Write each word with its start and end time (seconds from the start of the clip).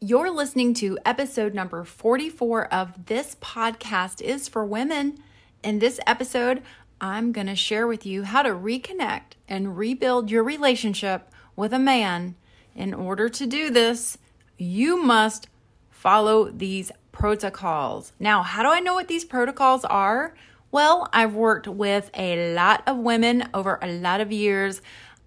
You're 0.00 0.30
listening 0.30 0.74
to 0.74 0.96
episode 1.04 1.54
number 1.54 1.82
44 1.82 2.72
of 2.72 3.06
This 3.06 3.34
Podcast 3.40 4.22
is 4.22 4.46
for 4.46 4.64
Women. 4.64 5.18
In 5.64 5.80
this 5.80 5.98
episode, 6.06 6.62
I'm 7.00 7.32
going 7.32 7.48
to 7.48 7.56
share 7.56 7.84
with 7.84 8.06
you 8.06 8.22
how 8.22 8.42
to 8.42 8.50
reconnect 8.50 9.32
and 9.48 9.76
rebuild 9.76 10.30
your 10.30 10.44
relationship 10.44 11.32
with 11.56 11.72
a 11.72 11.80
man. 11.80 12.36
In 12.76 12.94
order 12.94 13.28
to 13.28 13.44
do 13.44 13.70
this, 13.70 14.18
you 14.56 15.02
must 15.02 15.48
follow 15.90 16.48
these 16.48 16.92
protocols. 17.10 18.12
Now, 18.20 18.44
how 18.44 18.62
do 18.62 18.68
I 18.68 18.78
know 18.78 18.94
what 18.94 19.08
these 19.08 19.24
protocols 19.24 19.84
are? 19.84 20.32
Well, 20.70 21.08
I've 21.12 21.34
worked 21.34 21.66
with 21.66 22.08
a 22.14 22.54
lot 22.54 22.84
of 22.86 22.98
women 22.98 23.48
over 23.52 23.80
a 23.82 23.90
lot 23.90 24.20
of 24.20 24.30
years. 24.30 24.80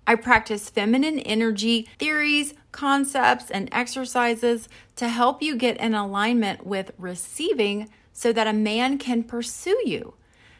I 0.08 0.16
practice 0.16 0.70
feminine 0.70 1.20
energy 1.20 1.88
theories, 2.00 2.54
concepts, 2.72 3.52
and 3.52 3.70
exercises 3.72 4.68
to 4.96 5.08
help 5.08 5.42
you 5.42 5.56
get 5.56 5.78
in 5.78 5.94
alignment 5.94 6.66
with 6.66 6.92
receiving 6.98 7.90
so 8.14 8.34
that 8.34 8.48
a 8.48 8.54
man 8.54 8.98
can 8.98 9.24
pursue 9.24 9.80
you. 9.86 10.16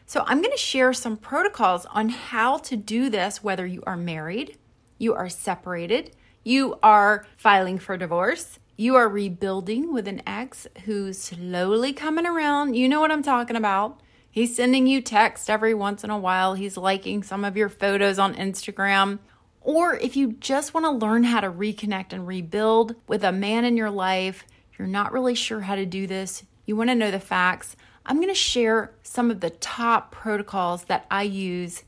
So, 0.06 0.24
I'm 0.26 0.40
going 0.40 0.52
to 0.52 0.58
share 0.58 0.92
some 0.92 1.16
protocols 1.16 1.86
on 1.86 2.10
how 2.10 2.58
to 2.58 2.76
do 2.76 3.08
this, 3.08 3.42
whether 3.42 3.66
you 3.66 3.82
are 3.86 3.96
married, 3.96 4.58
you 4.98 5.14
are 5.14 5.28
separated, 5.28 6.14
you 6.44 6.78
are 6.82 7.26
filing 7.36 7.78
for 7.78 7.96
divorce, 7.96 8.58
you 8.76 8.94
are 8.96 9.08
rebuilding 9.08 9.92
with 9.92 10.08
an 10.08 10.22
ex 10.26 10.66
who's 10.84 11.18
slowly 11.18 11.92
coming 11.92 12.26
around. 12.26 12.74
You 12.74 12.88
know 12.88 13.00
what 13.00 13.12
I'm 13.12 13.22
talking 13.22 13.56
about. 13.56 14.00
He's 14.30 14.56
sending 14.56 14.86
you 14.86 15.02
text 15.02 15.50
every 15.50 15.74
once 15.74 16.02
in 16.04 16.10
a 16.10 16.18
while. 16.18 16.54
He's 16.54 16.78
liking 16.78 17.22
some 17.22 17.44
of 17.44 17.56
your 17.56 17.68
photos 17.68 18.18
on 18.18 18.34
Instagram. 18.34 19.18
Or 19.64 19.94
if 19.96 20.16
you 20.16 20.32
just 20.32 20.74
want 20.74 20.84
to 20.84 20.90
learn 20.90 21.24
how 21.24 21.40
to 21.40 21.50
reconnect 21.50 22.12
and 22.12 22.26
rebuild 22.26 22.96
with 23.06 23.22
a 23.22 23.32
man 23.32 23.64
in 23.64 23.76
your 23.76 23.90
life, 23.90 24.44
you're 24.76 24.88
not 24.88 25.12
really 25.12 25.34
sure 25.34 25.60
how 25.60 25.76
to 25.76 25.86
do 25.86 26.06
this, 26.06 26.44
you 26.66 26.76
want 26.76 26.90
to 26.90 26.94
know 26.94 27.10
the 27.10 27.20
facts, 27.20 27.76
I'm 28.04 28.16
going 28.16 28.28
to 28.28 28.34
share 28.34 28.92
some 29.02 29.30
of 29.30 29.40
the 29.40 29.50
top 29.50 30.10
protocols 30.10 30.84
that 30.84 31.06
I 31.10 31.22
use. 31.22 31.84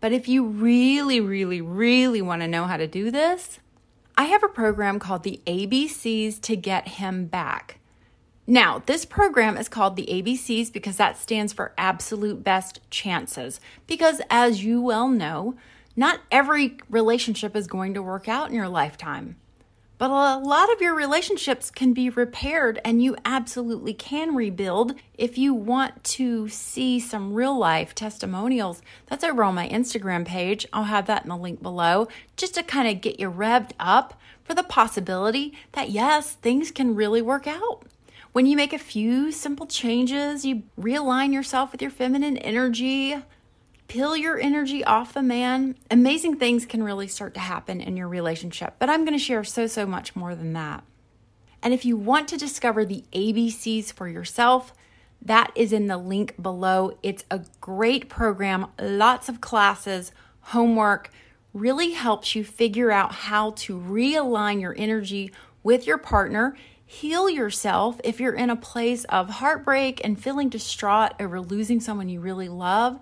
But 0.00 0.12
if 0.12 0.26
you 0.26 0.44
really, 0.44 1.20
really, 1.20 1.60
really 1.60 2.20
want 2.20 2.42
to 2.42 2.48
know 2.48 2.64
how 2.64 2.76
to 2.76 2.88
do 2.88 3.12
this, 3.12 3.60
I 4.16 4.24
have 4.24 4.42
a 4.42 4.48
program 4.48 4.98
called 4.98 5.22
the 5.22 5.40
ABCs 5.46 6.40
to 6.42 6.56
Get 6.56 6.88
Him 6.88 7.26
Back. 7.26 7.78
Now, 8.46 8.82
this 8.84 9.04
program 9.04 9.56
is 9.56 9.68
called 9.68 9.94
the 9.94 10.06
ABCs 10.06 10.72
because 10.72 10.96
that 10.96 11.16
stands 11.16 11.52
for 11.52 11.72
Absolute 11.78 12.42
Best 12.42 12.80
Chances. 12.90 13.60
Because 13.86 14.20
as 14.28 14.64
you 14.64 14.82
well 14.82 15.08
know, 15.08 15.54
not 15.96 16.20
every 16.30 16.78
relationship 16.88 17.54
is 17.54 17.66
going 17.66 17.94
to 17.94 18.02
work 18.02 18.28
out 18.28 18.48
in 18.48 18.54
your 18.54 18.68
lifetime. 18.68 19.36
But 19.98 20.10
a 20.10 20.38
lot 20.38 20.72
of 20.72 20.80
your 20.80 20.96
relationships 20.96 21.70
can 21.70 21.92
be 21.92 22.10
repaired, 22.10 22.80
and 22.84 23.00
you 23.00 23.16
absolutely 23.24 23.94
can 23.94 24.34
rebuild. 24.34 24.94
If 25.14 25.38
you 25.38 25.54
want 25.54 26.02
to 26.04 26.48
see 26.48 26.98
some 26.98 27.32
real 27.32 27.56
life 27.56 27.94
testimonials, 27.94 28.82
that's 29.06 29.22
over 29.22 29.44
on 29.44 29.54
my 29.54 29.68
Instagram 29.68 30.24
page. 30.24 30.66
I'll 30.72 30.84
have 30.84 31.06
that 31.06 31.22
in 31.22 31.28
the 31.28 31.36
link 31.36 31.62
below 31.62 32.08
just 32.36 32.54
to 32.54 32.64
kind 32.64 32.88
of 32.88 33.00
get 33.00 33.20
you 33.20 33.30
revved 33.30 33.74
up 33.78 34.18
for 34.42 34.54
the 34.54 34.64
possibility 34.64 35.52
that 35.70 35.90
yes, 35.90 36.32
things 36.32 36.72
can 36.72 36.96
really 36.96 37.22
work 37.22 37.46
out. 37.46 37.84
When 38.32 38.46
you 38.46 38.56
make 38.56 38.72
a 38.72 38.78
few 38.78 39.30
simple 39.30 39.66
changes, 39.66 40.44
you 40.44 40.64
realign 40.80 41.32
yourself 41.32 41.70
with 41.70 41.80
your 41.80 41.92
feminine 41.92 42.38
energy, 42.38 43.18
peel 43.92 44.16
your 44.16 44.40
energy 44.40 44.82
off 44.82 45.12
the 45.12 45.22
man, 45.22 45.74
amazing 45.90 46.38
things 46.38 46.64
can 46.64 46.82
really 46.82 47.06
start 47.06 47.34
to 47.34 47.40
happen 47.40 47.78
in 47.78 47.94
your 47.94 48.08
relationship. 48.08 48.74
But 48.78 48.88
I'm 48.88 49.04
going 49.04 49.12
to 49.12 49.22
share 49.22 49.44
so, 49.44 49.66
so 49.66 49.84
much 49.84 50.16
more 50.16 50.34
than 50.34 50.54
that. 50.54 50.82
And 51.62 51.74
if 51.74 51.84
you 51.84 51.98
want 51.98 52.26
to 52.28 52.38
discover 52.38 52.86
the 52.86 53.04
ABCs 53.12 53.92
for 53.92 54.08
yourself, 54.08 54.72
that 55.20 55.52
is 55.54 55.74
in 55.74 55.88
the 55.88 55.98
link 55.98 56.40
below. 56.40 56.96
It's 57.02 57.26
a 57.30 57.42
great 57.60 58.08
program, 58.08 58.68
lots 58.80 59.28
of 59.28 59.42
classes, 59.42 60.10
homework, 60.40 61.10
really 61.52 61.90
helps 61.90 62.34
you 62.34 62.44
figure 62.44 62.90
out 62.90 63.12
how 63.12 63.50
to 63.50 63.78
realign 63.78 64.62
your 64.62 64.74
energy 64.78 65.30
with 65.62 65.86
your 65.86 65.98
partner, 65.98 66.56
heal 66.86 67.28
yourself 67.28 68.00
if 68.04 68.20
you're 68.20 68.32
in 68.32 68.48
a 68.48 68.56
place 68.56 69.04
of 69.04 69.28
heartbreak 69.28 70.00
and 70.02 70.18
feeling 70.18 70.48
distraught 70.48 71.12
over 71.20 71.42
losing 71.42 71.78
someone 71.78 72.08
you 72.08 72.20
really 72.20 72.48
love 72.48 72.98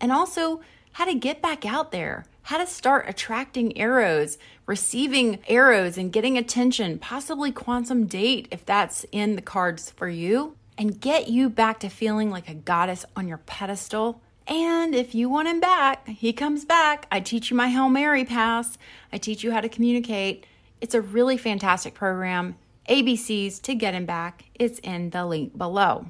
and 0.00 0.10
also 0.10 0.60
how 0.92 1.04
to 1.04 1.14
get 1.14 1.42
back 1.42 1.64
out 1.64 1.92
there, 1.92 2.24
how 2.42 2.58
to 2.58 2.66
start 2.66 3.08
attracting 3.08 3.76
arrows, 3.78 4.38
receiving 4.66 5.38
arrows, 5.48 5.96
and 5.96 6.12
getting 6.12 6.36
attention, 6.36 6.98
possibly 6.98 7.52
quantum 7.52 8.06
date 8.06 8.48
if 8.50 8.64
that's 8.64 9.04
in 9.12 9.36
the 9.36 9.42
cards 9.42 9.90
for 9.90 10.08
you, 10.08 10.56
and 10.76 11.00
get 11.00 11.28
you 11.28 11.48
back 11.48 11.78
to 11.80 11.88
feeling 11.88 12.30
like 12.30 12.48
a 12.48 12.54
goddess 12.54 13.04
on 13.14 13.28
your 13.28 13.38
pedestal. 13.38 14.20
And 14.46 14.94
if 14.94 15.14
you 15.14 15.28
want 15.28 15.48
him 15.48 15.60
back, 15.60 16.08
he 16.08 16.32
comes 16.32 16.64
back. 16.64 17.06
I 17.12 17.20
teach 17.20 17.50
you 17.50 17.56
my 17.56 17.68
Hail 17.68 17.88
Mary 17.88 18.24
pass, 18.24 18.78
I 19.12 19.18
teach 19.18 19.44
you 19.44 19.52
how 19.52 19.60
to 19.60 19.68
communicate. 19.68 20.46
It's 20.80 20.94
a 20.94 21.00
really 21.00 21.36
fantastic 21.36 21.94
program. 21.94 22.56
ABCs 22.88 23.60
to 23.62 23.74
get 23.74 23.94
him 23.94 24.06
back. 24.06 24.46
It's 24.54 24.78
in 24.80 25.10
the 25.10 25.26
link 25.26 25.56
below. 25.56 26.06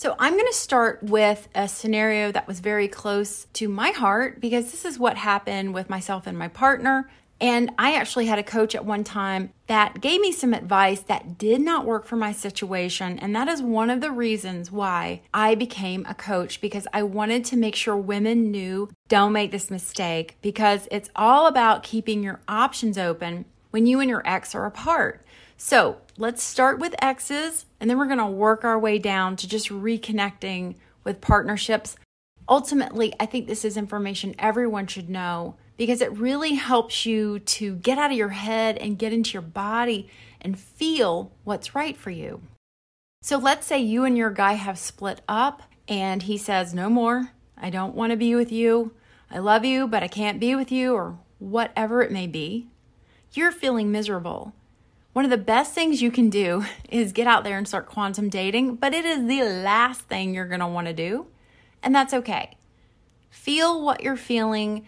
So, 0.00 0.16
I'm 0.18 0.32
going 0.32 0.46
to 0.46 0.54
start 0.54 1.02
with 1.02 1.46
a 1.54 1.68
scenario 1.68 2.32
that 2.32 2.48
was 2.48 2.60
very 2.60 2.88
close 2.88 3.46
to 3.52 3.68
my 3.68 3.90
heart 3.90 4.40
because 4.40 4.70
this 4.70 4.86
is 4.86 4.98
what 4.98 5.18
happened 5.18 5.74
with 5.74 5.90
myself 5.90 6.26
and 6.26 6.38
my 6.38 6.48
partner. 6.48 7.10
And 7.38 7.70
I 7.78 7.96
actually 7.96 8.24
had 8.24 8.38
a 8.38 8.42
coach 8.42 8.74
at 8.74 8.86
one 8.86 9.04
time 9.04 9.52
that 9.66 10.00
gave 10.00 10.22
me 10.22 10.32
some 10.32 10.54
advice 10.54 11.00
that 11.00 11.36
did 11.36 11.60
not 11.60 11.84
work 11.84 12.06
for 12.06 12.16
my 12.16 12.32
situation. 12.32 13.18
And 13.18 13.36
that 13.36 13.46
is 13.46 13.60
one 13.60 13.90
of 13.90 14.00
the 14.00 14.10
reasons 14.10 14.72
why 14.72 15.20
I 15.34 15.54
became 15.54 16.06
a 16.08 16.14
coach 16.14 16.62
because 16.62 16.86
I 16.94 17.02
wanted 17.02 17.44
to 17.44 17.58
make 17.58 17.76
sure 17.76 17.94
women 17.94 18.50
knew 18.50 18.88
don't 19.08 19.34
make 19.34 19.50
this 19.50 19.70
mistake 19.70 20.38
because 20.40 20.88
it's 20.90 21.10
all 21.14 21.46
about 21.46 21.82
keeping 21.82 22.22
your 22.22 22.40
options 22.48 22.96
open 22.96 23.44
when 23.70 23.84
you 23.84 24.00
and 24.00 24.08
your 24.08 24.26
ex 24.26 24.54
are 24.54 24.64
apart. 24.64 25.26
So 25.62 25.98
let's 26.16 26.42
start 26.42 26.78
with 26.78 26.94
exes, 27.02 27.66
and 27.78 27.90
then 27.90 27.98
we're 27.98 28.06
going 28.06 28.16
to 28.16 28.26
work 28.26 28.64
our 28.64 28.78
way 28.78 28.98
down 28.98 29.36
to 29.36 29.46
just 29.46 29.68
reconnecting 29.68 30.76
with 31.04 31.20
partnerships. 31.20 31.96
Ultimately, 32.48 33.12
I 33.20 33.26
think 33.26 33.46
this 33.46 33.62
is 33.62 33.76
information 33.76 34.34
everyone 34.38 34.86
should 34.86 35.10
know 35.10 35.56
because 35.76 36.00
it 36.00 36.16
really 36.16 36.54
helps 36.54 37.04
you 37.04 37.40
to 37.40 37.76
get 37.76 37.98
out 37.98 38.10
of 38.10 38.16
your 38.16 38.30
head 38.30 38.78
and 38.78 38.98
get 38.98 39.12
into 39.12 39.34
your 39.34 39.42
body 39.42 40.08
and 40.40 40.58
feel 40.58 41.30
what's 41.44 41.74
right 41.74 41.96
for 41.96 42.10
you. 42.10 42.40
So 43.20 43.36
let's 43.36 43.66
say 43.66 43.80
you 43.80 44.04
and 44.04 44.16
your 44.16 44.30
guy 44.30 44.54
have 44.54 44.78
split 44.78 45.20
up 45.28 45.62
and 45.86 46.22
he 46.22 46.38
says, 46.38 46.72
No 46.72 46.88
more. 46.88 47.32
I 47.58 47.68
don't 47.68 47.94
want 47.94 48.12
to 48.12 48.16
be 48.16 48.34
with 48.34 48.50
you. 48.50 48.94
I 49.30 49.38
love 49.40 49.66
you, 49.66 49.86
but 49.86 50.02
I 50.02 50.08
can't 50.08 50.40
be 50.40 50.54
with 50.54 50.72
you, 50.72 50.94
or 50.94 51.18
whatever 51.38 52.00
it 52.00 52.10
may 52.10 52.26
be. 52.26 52.68
You're 53.34 53.52
feeling 53.52 53.92
miserable. 53.92 54.54
One 55.12 55.24
of 55.24 55.30
the 55.30 55.38
best 55.38 55.74
things 55.74 56.00
you 56.00 56.10
can 56.10 56.30
do 56.30 56.64
is 56.88 57.12
get 57.12 57.26
out 57.26 57.44
there 57.44 57.58
and 57.58 57.66
start 57.66 57.86
quantum 57.86 58.28
dating, 58.28 58.76
but 58.76 58.94
it 58.94 59.04
is 59.04 59.26
the 59.26 59.42
last 59.42 60.02
thing 60.02 60.34
you're 60.34 60.46
going 60.46 60.60
to 60.60 60.66
want 60.66 60.86
to 60.86 60.92
do, 60.92 61.26
and 61.82 61.94
that's 61.94 62.14
okay. 62.14 62.56
Feel 63.28 63.82
what 63.82 64.02
you're 64.02 64.16
feeling. 64.16 64.86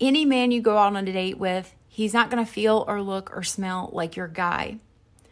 Any 0.00 0.24
man 0.24 0.50
you 0.50 0.60
go 0.60 0.78
out 0.78 0.94
on 0.94 1.08
a 1.08 1.12
date 1.12 1.38
with, 1.38 1.74
he's 1.88 2.14
not 2.14 2.30
going 2.30 2.44
to 2.44 2.50
feel 2.50 2.84
or 2.86 3.02
look 3.02 3.34
or 3.36 3.42
smell 3.42 3.90
like 3.92 4.16
your 4.16 4.28
guy. 4.28 4.78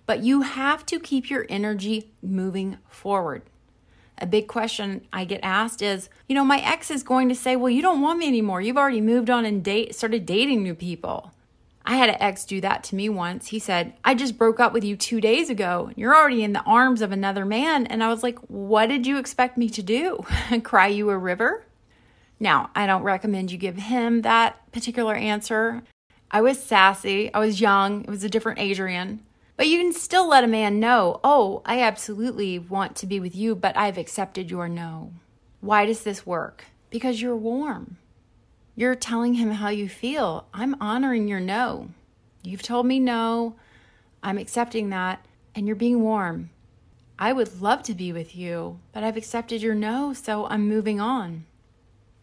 But 0.07 0.23
you 0.23 0.43
have 0.43 0.85
to 0.87 0.99
keep 0.99 1.31
your 1.31 1.47
energy 1.49 2.11
moving 2.21 2.79
forward. 2.89 3.43
A 4.19 4.27
big 4.27 4.47
question 4.47 5.07
I 5.13 5.25
get 5.25 5.41
asked 5.43 5.83
is, 5.83 6.09
you 6.29 6.35
know, 6.35 6.45
my 6.45 6.59
ex 6.59 6.91
is 6.91 7.03
going 7.03 7.29
to 7.29 7.35
say, 7.35 7.57
"Well, 7.57 7.71
you 7.71 7.83
don't 7.83 8.01
want 8.01 8.19
me 8.19 8.29
anymore. 8.29 8.61
You've 8.61 8.77
already 8.77 9.01
moved 9.01 9.31
on 9.31 9.45
and 9.45 9.65
date 9.65 9.95
started 9.95 10.27
dating 10.27 10.63
new 10.63 10.75
people." 10.75 11.33
I 11.85 11.97
had 11.97 12.11
an 12.11 12.21
ex 12.21 12.45
do 12.45 12.61
that 12.61 12.85
to 12.85 12.95
me 12.95 13.09
once. 13.09 13.49
He 13.49 13.59
said, 13.59 13.95
I 14.05 14.15
just 14.15 14.39
broke 14.39 14.61
up 14.61 14.73
with 14.73 14.85
you 14.85 14.97
two 14.97 15.21
days 15.21 15.51
ago. 15.51 15.91
You're 15.97 16.15
already 16.15 16.45
in 16.45 16.53
the 16.53 16.63
arms 16.63 17.03
of 17.03 17.13
another 17.13 17.45
man. 17.45 17.87
And 17.87 18.03
I 18.03 18.09
was 18.09 18.23
like, 18.23 18.39
What 18.49 18.87
did 18.87 19.07
you 19.07 19.19
expect 19.19 19.59
me 19.59 19.69
to 19.71 19.83
do? 19.83 20.25
Cry 20.63 20.87
you 20.89 21.11
a 21.11 21.19
river? 21.19 21.65
Now, 22.39 22.71
I 22.75 22.87
don't 22.87 23.03
recommend 23.03 23.53
you 23.53 23.59
give 23.59 23.77
him 23.77 24.23
that 24.23 24.73
particular 24.73 25.15
answer. 25.15 25.83
I 26.31 26.41
was 26.41 26.63
sassy, 26.63 27.33
I 27.33 27.39
was 27.39 27.61
young, 27.61 28.03
it 28.03 28.11
was 28.11 28.25
a 28.25 28.29
different 28.29 28.59
Adrienne. 28.59 29.21
But 29.57 29.69
you 29.69 29.79
can 29.79 29.93
still 29.93 30.29
let 30.29 30.43
a 30.43 30.49
man 30.49 30.81
know, 30.81 31.21
oh, 31.23 31.63
I 31.65 31.83
absolutely 31.83 32.59
want 32.59 32.97
to 32.97 33.07
be 33.07 33.21
with 33.21 33.37
you, 33.37 33.55
but 33.55 33.77
I've 33.77 33.99
accepted 33.99 34.51
your 34.51 34.69
no. 34.69 35.13
Why 35.61 35.87
does 35.87 36.03
this 36.03 36.27
work? 36.27 36.65
Because 36.91 37.23
you're 37.23 37.37
warm. 37.37 37.99
You're 38.75 38.95
telling 38.95 39.35
him 39.35 39.51
how 39.51 39.69
you 39.69 39.89
feel. 39.89 40.47
I'm 40.55 40.77
honoring 40.81 41.29
your 41.29 41.41
no. 41.41 41.91
You've 42.43 42.63
told 42.63 42.87
me 42.87 42.99
no. 42.99 43.57
I'm 44.23 44.39
accepting 44.39 44.89
that. 44.91 45.25
And 45.55 45.67
you're 45.67 45.77
being 45.77 46.01
warm. 46.01 46.51
I 47.19 47.33
would 47.33 47.61
love 47.61 47.83
to 47.85 47.95
be 47.95 48.13
with 48.13 48.35
you, 48.35 48.81
but 48.93 49.05
I've 49.05 49.19
accepted 49.19 49.61
your 49.63 49.75
no, 49.75 50.13
so 50.15 50.47
I'm 50.47 50.69
moving 50.69 51.01
on. 51.01 51.45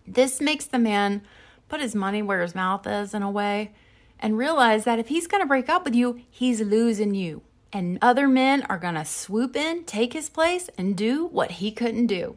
This 0.08 0.42
makes 0.42 0.66
the 0.66 0.80
man 0.80 1.22
put 1.70 1.80
his 1.80 1.94
money 1.94 2.22
where 2.24 2.42
his 2.42 2.56
mouth 2.56 2.88
is 2.88 3.14
in 3.14 3.22
a 3.22 3.30
way 3.30 3.72
and 4.20 4.38
realize 4.38 4.84
that 4.86 4.98
if 5.00 5.08
he's 5.08 5.28
going 5.28 5.44
to 5.44 5.48
break 5.48 5.70
up 5.70 5.86
with 5.86 5.94
you, 5.96 6.20
he's 6.30 6.60
losing 6.62 7.14
you. 7.14 7.44
and 7.72 8.00
other 8.02 8.28
men 8.28 8.64
are 8.64 8.78
going 8.78 8.96
to 8.96 9.06
swoop 9.06 9.56
in, 9.56 9.84
take 9.84 10.14
his 10.14 10.30
place, 10.30 10.70
and 10.78 10.98
do 10.98 11.28
what 11.28 11.52
he 11.52 11.72
couldn't 11.72 12.08
do. 12.08 12.36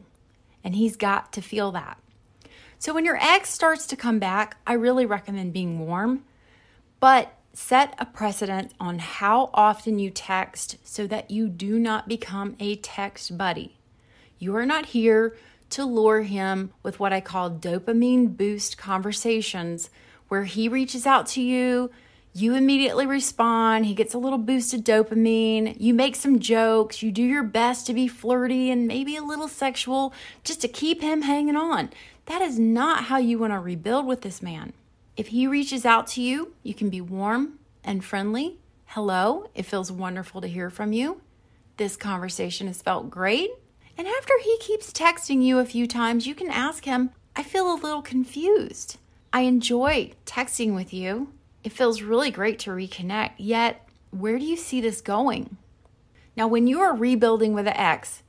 And 0.63 0.75
he's 0.75 0.95
got 0.95 1.33
to 1.33 1.41
feel 1.41 1.71
that. 1.71 1.97
So 2.83 2.93
when 2.93 3.05
your 3.05 3.15
ex 3.15 3.49
starts 3.49 3.87
to 3.87 3.95
come 3.95 4.19
back, 4.19 4.57
I 4.67 4.73
really 4.73 5.05
recommend 5.05 5.53
being 5.53 5.87
warm, 5.87 6.25
but 6.99 7.31
set 7.53 7.95
a 7.97 8.05
precedent 8.05 8.73
on 8.77 8.99
how 8.99 9.51
often 9.53 9.99
you 9.99 10.09
text 10.09 10.75
so 10.83 11.07
that 11.07 11.31
you 11.31 11.47
do 11.47 11.79
not 11.79 12.09
become 12.09 12.57
a 12.59 12.75
text 12.75 13.37
buddy. 13.37 13.77
You 14.37 14.53
are 14.57 14.65
not 14.65 14.87
here 14.87 15.37
to 15.69 15.85
lure 15.85 16.23
him 16.23 16.73
with 16.83 16.99
what 16.99 17.13
I 17.13 17.21
call 17.21 17.49
dopamine 17.49 18.35
boost 18.35 18.77
conversations, 18.77 19.89
where 20.27 20.43
he 20.43 20.67
reaches 20.67 21.07
out 21.07 21.25
to 21.27 21.41
you, 21.41 21.89
you 22.33 22.53
immediately 22.55 23.05
respond, 23.05 23.85
he 23.85 23.93
gets 23.93 24.13
a 24.13 24.17
little 24.17 24.39
boost 24.39 24.73
of 24.73 24.81
dopamine, 24.81 25.79
you 25.79 25.93
make 25.93 26.17
some 26.17 26.39
jokes, 26.39 27.01
you 27.01 27.11
do 27.11 27.23
your 27.23 27.43
best 27.43 27.87
to 27.87 27.93
be 27.93 28.09
flirty 28.09 28.71
and 28.71 28.87
maybe 28.87 29.15
a 29.15 29.23
little 29.23 29.47
sexual 29.47 30.13
just 30.43 30.59
to 30.61 30.67
keep 30.67 31.01
him 31.01 31.21
hanging 31.21 31.55
on. 31.55 31.91
That 32.25 32.41
is 32.41 32.57
not 32.57 33.05
how 33.05 33.17
you 33.17 33.37
want 33.37 33.53
to 33.53 33.59
rebuild 33.59 34.05
with 34.05 34.21
this 34.21 34.41
man. 34.41 34.73
If 35.17 35.27
he 35.27 35.45
reaches 35.45 35.85
out 35.85 36.07
to 36.07 36.21
you, 36.21 36.53
you 36.63 36.73
can 36.73 36.89
be 36.89 37.01
warm 37.01 37.59
and 37.83 38.03
friendly. 38.03 38.57
Hello, 38.85 39.49
it 39.53 39.65
feels 39.65 39.91
wonderful 39.91 40.41
to 40.41 40.47
hear 40.47 40.69
from 40.69 40.93
you. 40.93 41.21
This 41.77 41.95
conversation 41.97 42.67
has 42.67 42.81
felt 42.81 43.09
great. 43.09 43.51
And 43.97 44.07
after 44.07 44.33
he 44.41 44.57
keeps 44.59 44.91
texting 44.91 45.43
you 45.43 45.59
a 45.59 45.65
few 45.65 45.85
times, 45.85 46.25
you 46.25 46.33
can 46.33 46.49
ask 46.49 46.85
him, 46.85 47.11
I 47.35 47.43
feel 47.43 47.71
a 47.71 47.75
little 47.75 48.01
confused. 48.01 48.97
I 49.31 49.41
enjoy 49.41 50.13
texting 50.25 50.73
with 50.73 50.93
you. 50.93 51.33
It 51.63 51.71
feels 51.71 52.01
really 52.01 52.31
great 52.31 52.59
to 52.59 52.71
reconnect, 52.71 53.33
yet, 53.37 53.87
where 54.11 54.39
do 54.39 54.45
you 54.45 54.57
see 54.57 54.81
this 54.81 55.01
going? 55.01 55.57
Now, 56.35 56.47
when 56.47 56.67
you 56.67 56.79
are 56.81 56.95
rebuilding 56.95 57.53
with 57.53 57.67
an 57.67 57.73
ex, 57.75 58.22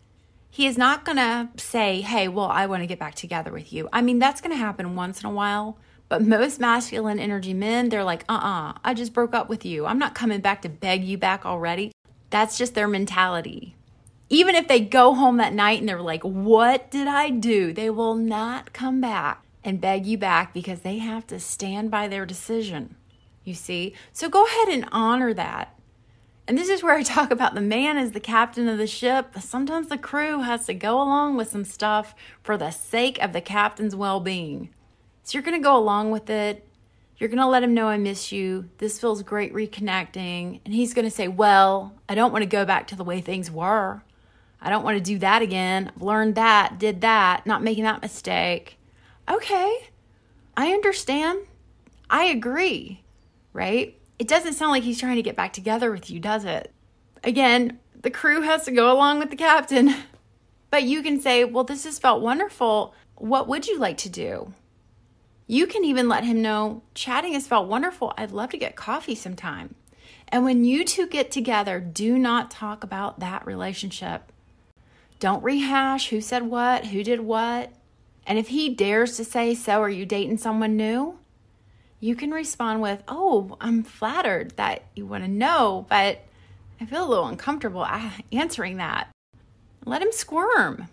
he 0.54 0.68
is 0.68 0.78
not 0.78 1.04
going 1.04 1.16
to 1.16 1.48
say, 1.56 2.00
Hey, 2.00 2.28
well, 2.28 2.46
I 2.46 2.66
want 2.66 2.84
to 2.84 2.86
get 2.86 3.00
back 3.00 3.16
together 3.16 3.50
with 3.50 3.72
you. 3.72 3.88
I 3.92 4.00
mean, 4.02 4.20
that's 4.20 4.40
going 4.40 4.52
to 4.52 4.56
happen 4.56 4.94
once 4.94 5.20
in 5.20 5.26
a 5.26 5.32
while, 5.32 5.78
but 6.08 6.22
most 6.22 6.60
masculine 6.60 7.18
energy 7.18 7.52
men, 7.52 7.88
they're 7.88 8.04
like, 8.04 8.24
uh 8.28 8.34
uh-uh, 8.34 8.70
uh 8.70 8.78
I 8.84 8.94
just 8.94 9.12
broke 9.12 9.34
up 9.34 9.48
with 9.48 9.64
you. 9.64 9.84
I'm 9.84 9.98
not 9.98 10.14
coming 10.14 10.40
back 10.40 10.62
to 10.62 10.68
beg 10.68 11.02
you 11.02 11.18
back 11.18 11.44
already. 11.44 11.90
That's 12.30 12.56
just 12.56 12.76
their 12.76 12.86
mentality. 12.86 13.74
Even 14.28 14.54
if 14.54 14.68
they 14.68 14.78
go 14.78 15.12
home 15.14 15.38
that 15.38 15.52
night 15.52 15.80
and 15.80 15.88
they're 15.88 16.00
like, 16.00 16.22
What 16.22 16.88
did 16.88 17.08
I 17.08 17.30
do? 17.30 17.72
They 17.72 17.90
will 17.90 18.14
not 18.14 18.72
come 18.72 19.00
back 19.00 19.42
and 19.64 19.80
beg 19.80 20.06
you 20.06 20.16
back 20.16 20.54
because 20.54 20.82
they 20.82 20.98
have 20.98 21.26
to 21.26 21.40
stand 21.40 21.90
by 21.90 22.06
their 22.06 22.24
decision. 22.24 22.94
You 23.42 23.54
see? 23.54 23.92
So 24.12 24.28
go 24.28 24.46
ahead 24.46 24.68
and 24.68 24.88
honor 24.92 25.34
that. 25.34 25.73
And 26.46 26.58
this 26.58 26.68
is 26.68 26.82
where 26.82 26.94
I 26.94 27.02
talk 27.02 27.30
about 27.30 27.54
the 27.54 27.60
man 27.60 27.96
as 27.96 28.12
the 28.12 28.20
captain 28.20 28.68
of 28.68 28.78
the 28.78 28.86
ship. 28.86 29.34
Sometimes 29.40 29.88
the 29.88 29.98
crew 29.98 30.42
has 30.42 30.66
to 30.66 30.74
go 30.74 30.96
along 30.96 31.36
with 31.36 31.50
some 31.50 31.64
stuff 31.64 32.14
for 32.42 32.56
the 32.56 32.70
sake 32.70 33.22
of 33.22 33.32
the 33.32 33.40
captain's 33.40 33.96
well 33.96 34.20
being. 34.20 34.70
So 35.22 35.38
you're 35.38 35.42
going 35.42 35.58
to 35.58 35.64
go 35.64 35.76
along 35.76 36.10
with 36.10 36.28
it. 36.28 36.68
You're 37.16 37.28
going 37.28 37.38
to 37.38 37.46
let 37.46 37.62
him 37.62 37.72
know 37.72 37.88
I 37.88 37.96
miss 37.96 38.32
you. 38.32 38.68
This 38.78 39.00
feels 39.00 39.22
great 39.22 39.54
reconnecting. 39.54 40.60
And 40.64 40.74
he's 40.74 40.92
going 40.92 41.06
to 41.06 41.10
say, 41.10 41.28
Well, 41.28 41.94
I 42.08 42.14
don't 42.14 42.32
want 42.32 42.42
to 42.42 42.48
go 42.48 42.64
back 42.64 42.88
to 42.88 42.96
the 42.96 43.04
way 43.04 43.20
things 43.20 43.50
were. 43.50 44.02
I 44.60 44.70
don't 44.70 44.84
want 44.84 44.96
to 44.96 45.02
do 45.02 45.18
that 45.18 45.42
again. 45.42 45.92
I've 45.94 46.02
learned 46.02 46.34
that, 46.34 46.78
did 46.78 47.00
that, 47.02 47.46
not 47.46 47.62
making 47.62 47.84
that 47.84 48.02
mistake. 48.02 48.78
Okay, 49.30 49.90
I 50.56 50.72
understand. 50.72 51.40
I 52.10 52.24
agree, 52.24 53.02
right? 53.52 53.98
It 54.18 54.28
doesn't 54.28 54.54
sound 54.54 54.70
like 54.70 54.82
he's 54.82 55.00
trying 55.00 55.16
to 55.16 55.22
get 55.22 55.36
back 55.36 55.52
together 55.52 55.90
with 55.90 56.10
you, 56.10 56.20
does 56.20 56.44
it? 56.44 56.72
Again, 57.22 57.78
the 58.00 58.10
crew 58.10 58.42
has 58.42 58.64
to 58.64 58.70
go 58.70 58.92
along 58.92 59.18
with 59.18 59.30
the 59.30 59.36
captain. 59.36 59.94
But 60.70 60.82
you 60.82 61.04
can 61.04 61.20
say, 61.20 61.44
Well, 61.44 61.62
this 61.62 61.84
has 61.84 62.00
felt 62.00 62.20
wonderful. 62.20 62.96
What 63.14 63.46
would 63.46 63.68
you 63.68 63.78
like 63.78 63.96
to 63.98 64.08
do? 64.08 64.52
You 65.46 65.68
can 65.68 65.84
even 65.84 66.08
let 66.08 66.24
him 66.24 66.42
know 66.42 66.82
chatting 66.94 67.34
has 67.34 67.46
felt 67.46 67.68
wonderful. 67.68 68.12
I'd 68.18 68.32
love 68.32 68.50
to 68.50 68.58
get 68.58 68.74
coffee 68.74 69.14
sometime. 69.14 69.76
And 70.26 70.42
when 70.42 70.64
you 70.64 70.84
two 70.84 71.06
get 71.06 71.30
together, 71.30 71.78
do 71.78 72.18
not 72.18 72.50
talk 72.50 72.82
about 72.82 73.20
that 73.20 73.46
relationship. 73.46 74.32
Don't 75.20 75.44
rehash 75.44 76.08
who 76.08 76.20
said 76.20 76.42
what, 76.42 76.86
who 76.86 77.04
did 77.04 77.20
what. 77.20 77.72
And 78.26 78.36
if 78.36 78.48
he 78.48 78.74
dares 78.74 79.16
to 79.16 79.24
say, 79.24 79.54
So, 79.54 79.80
are 79.80 79.88
you 79.88 80.04
dating 80.04 80.38
someone 80.38 80.76
new? 80.76 81.20
You 82.04 82.14
can 82.14 82.32
respond 82.32 82.82
with, 82.82 83.02
Oh, 83.08 83.56
I'm 83.62 83.82
flattered 83.82 84.58
that 84.58 84.82
you 84.94 85.06
want 85.06 85.24
to 85.24 85.30
know, 85.30 85.86
but 85.88 86.18
I 86.78 86.84
feel 86.84 87.02
a 87.02 87.08
little 87.08 87.24
uncomfortable 87.24 87.86
answering 88.30 88.76
that. 88.76 89.08
Let 89.86 90.02
him 90.02 90.12
squirm. 90.12 90.88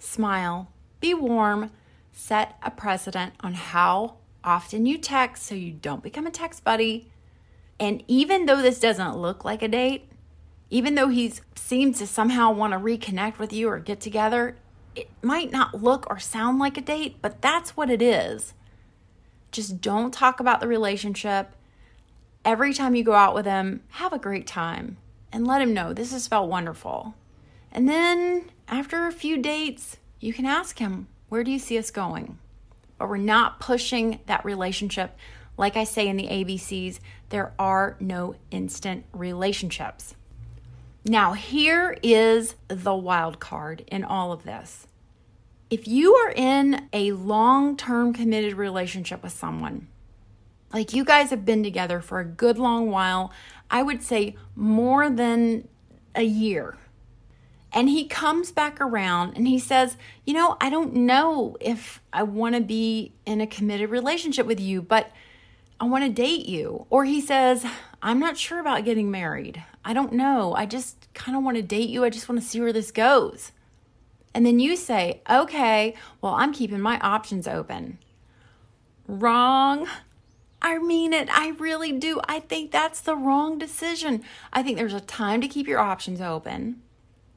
Smile, 0.00 0.72
be 0.98 1.14
warm, 1.14 1.70
set 2.12 2.56
a 2.64 2.72
precedent 2.72 3.34
on 3.38 3.54
how 3.54 4.16
often 4.42 4.86
you 4.86 4.98
text 4.98 5.44
so 5.44 5.54
you 5.54 5.70
don't 5.70 6.02
become 6.02 6.26
a 6.26 6.32
text 6.32 6.64
buddy. 6.64 7.12
And 7.78 8.02
even 8.08 8.46
though 8.46 8.60
this 8.60 8.80
doesn't 8.80 9.18
look 9.18 9.44
like 9.44 9.62
a 9.62 9.68
date, 9.68 10.08
even 10.68 10.96
though 10.96 11.10
he 11.10 11.32
seems 11.54 11.98
to 11.98 12.08
somehow 12.08 12.50
want 12.50 12.72
to 12.72 12.78
reconnect 12.80 13.38
with 13.38 13.52
you 13.52 13.68
or 13.68 13.78
get 13.78 14.00
together, 14.00 14.56
it 14.96 15.10
might 15.22 15.52
not 15.52 15.80
look 15.80 16.10
or 16.10 16.18
sound 16.18 16.58
like 16.58 16.76
a 16.76 16.80
date, 16.80 17.18
but 17.22 17.40
that's 17.40 17.76
what 17.76 17.88
it 17.88 18.02
is. 18.02 18.52
Just 19.50 19.80
don't 19.80 20.12
talk 20.12 20.40
about 20.40 20.60
the 20.60 20.68
relationship. 20.68 21.54
Every 22.44 22.72
time 22.72 22.94
you 22.94 23.04
go 23.04 23.14
out 23.14 23.34
with 23.34 23.46
him, 23.46 23.82
have 23.90 24.12
a 24.12 24.18
great 24.18 24.46
time 24.46 24.96
and 25.32 25.46
let 25.46 25.62
him 25.62 25.74
know 25.74 25.92
this 25.92 26.12
has 26.12 26.28
felt 26.28 26.48
wonderful. 26.48 27.14
And 27.72 27.88
then 27.88 28.50
after 28.68 29.06
a 29.06 29.12
few 29.12 29.38
dates, 29.38 29.96
you 30.18 30.32
can 30.32 30.46
ask 30.46 30.78
him, 30.78 31.08
where 31.28 31.44
do 31.44 31.50
you 31.50 31.58
see 31.58 31.78
us 31.78 31.90
going? 31.90 32.38
But 32.98 33.08
we're 33.08 33.16
not 33.16 33.60
pushing 33.60 34.20
that 34.26 34.44
relationship. 34.44 35.16
Like 35.56 35.76
I 35.76 35.84
say 35.84 36.08
in 36.08 36.16
the 36.16 36.28
ABCs, 36.28 37.00
there 37.28 37.52
are 37.58 37.96
no 38.00 38.34
instant 38.50 39.04
relationships. 39.12 40.14
Now, 41.04 41.32
here 41.32 41.96
is 42.02 42.56
the 42.68 42.94
wild 42.94 43.40
card 43.40 43.84
in 43.86 44.04
all 44.04 44.32
of 44.32 44.42
this. 44.44 44.86
If 45.70 45.86
you 45.86 46.14
are 46.16 46.32
in 46.32 46.88
a 46.92 47.12
long 47.12 47.76
term 47.76 48.12
committed 48.12 48.54
relationship 48.54 49.22
with 49.22 49.32
someone, 49.32 49.86
like 50.72 50.92
you 50.92 51.04
guys 51.04 51.30
have 51.30 51.44
been 51.44 51.62
together 51.62 52.00
for 52.00 52.18
a 52.18 52.24
good 52.24 52.58
long 52.58 52.90
while, 52.90 53.32
I 53.70 53.82
would 53.82 54.02
say 54.02 54.36
more 54.56 55.08
than 55.08 55.68
a 56.14 56.22
year, 56.22 56.76
and 57.72 57.88
he 57.88 58.06
comes 58.06 58.50
back 58.50 58.80
around 58.80 59.36
and 59.36 59.46
he 59.46 59.58
says, 59.58 59.96
You 60.24 60.34
know, 60.34 60.56
I 60.60 60.70
don't 60.70 60.92
know 60.94 61.56
if 61.60 62.00
I 62.12 62.24
want 62.24 62.56
to 62.56 62.60
be 62.60 63.12
in 63.24 63.40
a 63.40 63.46
committed 63.46 63.90
relationship 63.90 64.46
with 64.46 64.58
you, 64.58 64.82
but 64.82 65.12
I 65.78 65.84
want 65.84 66.04
to 66.04 66.10
date 66.10 66.46
you. 66.46 66.86
Or 66.90 67.04
he 67.04 67.20
says, 67.20 67.64
I'm 68.02 68.18
not 68.18 68.36
sure 68.36 68.58
about 68.58 68.84
getting 68.84 69.10
married. 69.10 69.62
I 69.84 69.92
don't 69.92 70.12
know. 70.12 70.52
I 70.54 70.66
just 70.66 71.08
kind 71.14 71.36
of 71.36 71.44
want 71.44 71.56
to 71.56 71.62
date 71.62 71.88
you. 71.88 72.04
I 72.04 72.10
just 72.10 72.28
want 72.28 72.40
to 72.40 72.46
see 72.46 72.60
where 72.60 72.72
this 72.72 72.90
goes. 72.90 73.52
And 74.34 74.46
then 74.46 74.60
you 74.60 74.76
say, 74.76 75.22
Okay, 75.28 75.94
well, 76.20 76.34
I'm 76.34 76.52
keeping 76.52 76.80
my 76.80 76.98
options 77.00 77.48
open. 77.48 77.98
Wrong. 79.06 79.88
I 80.62 80.78
mean 80.78 81.12
it. 81.12 81.28
I 81.32 81.50
really 81.58 81.92
do. 81.92 82.20
I 82.28 82.40
think 82.40 82.70
that's 82.70 83.00
the 83.00 83.16
wrong 83.16 83.58
decision. 83.58 84.22
I 84.52 84.62
think 84.62 84.76
there's 84.76 84.92
a 84.92 85.00
time 85.00 85.40
to 85.40 85.48
keep 85.48 85.66
your 85.66 85.80
options 85.80 86.20
open 86.20 86.82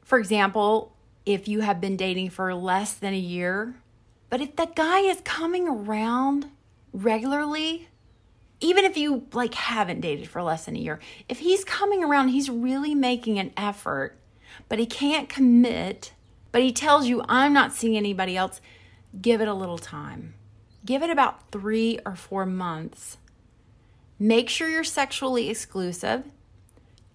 for 0.03 0.19
example, 0.19 0.95
if 1.25 1.47
you 1.47 1.61
have 1.61 1.79
been 1.81 1.97
dating 1.97 2.29
for 2.29 2.53
less 2.53 2.93
than 2.93 3.13
a 3.13 3.19
year, 3.19 3.75
but 4.29 4.41
if 4.41 4.55
that 4.57 4.75
guy 4.75 4.99
is 4.99 5.21
coming 5.23 5.67
around 5.67 6.47
regularly, 6.91 7.87
even 8.59 8.85
if 8.85 8.97
you 8.97 9.25
like 9.33 9.53
haven't 9.53 10.01
dated 10.01 10.27
for 10.27 10.43
less 10.43 10.65
than 10.65 10.75
a 10.75 10.79
year, 10.79 10.99
if 11.29 11.39
he's 11.39 11.63
coming 11.63 12.03
around, 12.03 12.29
he's 12.29 12.49
really 12.49 12.93
making 12.93 13.39
an 13.39 13.51
effort, 13.55 14.17
but 14.69 14.79
he 14.79 14.85
can't 14.85 15.29
commit, 15.29 16.13
but 16.53 16.61
he 16.61 16.71
tells 16.71 17.07
you, 17.07 17.21
I'm 17.27 17.51
not 17.51 17.73
seeing 17.73 17.97
anybody 17.97 18.37
else, 18.37 18.61
give 19.21 19.41
it 19.41 19.49
a 19.49 19.53
little 19.53 19.77
time. 19.77 20.35
Give 20.85 21.03
it 21.03 21.09
about 21.09 21.51
three 21.51 21.99
or 22.05 22.15
four 22.15 22.45
months. 22.45 23.17
Make 24.17 24.49
sure 24.49 24.69
you're 24.69 24.85
sexually 24.85 25.49
exclusive 25.49 26.23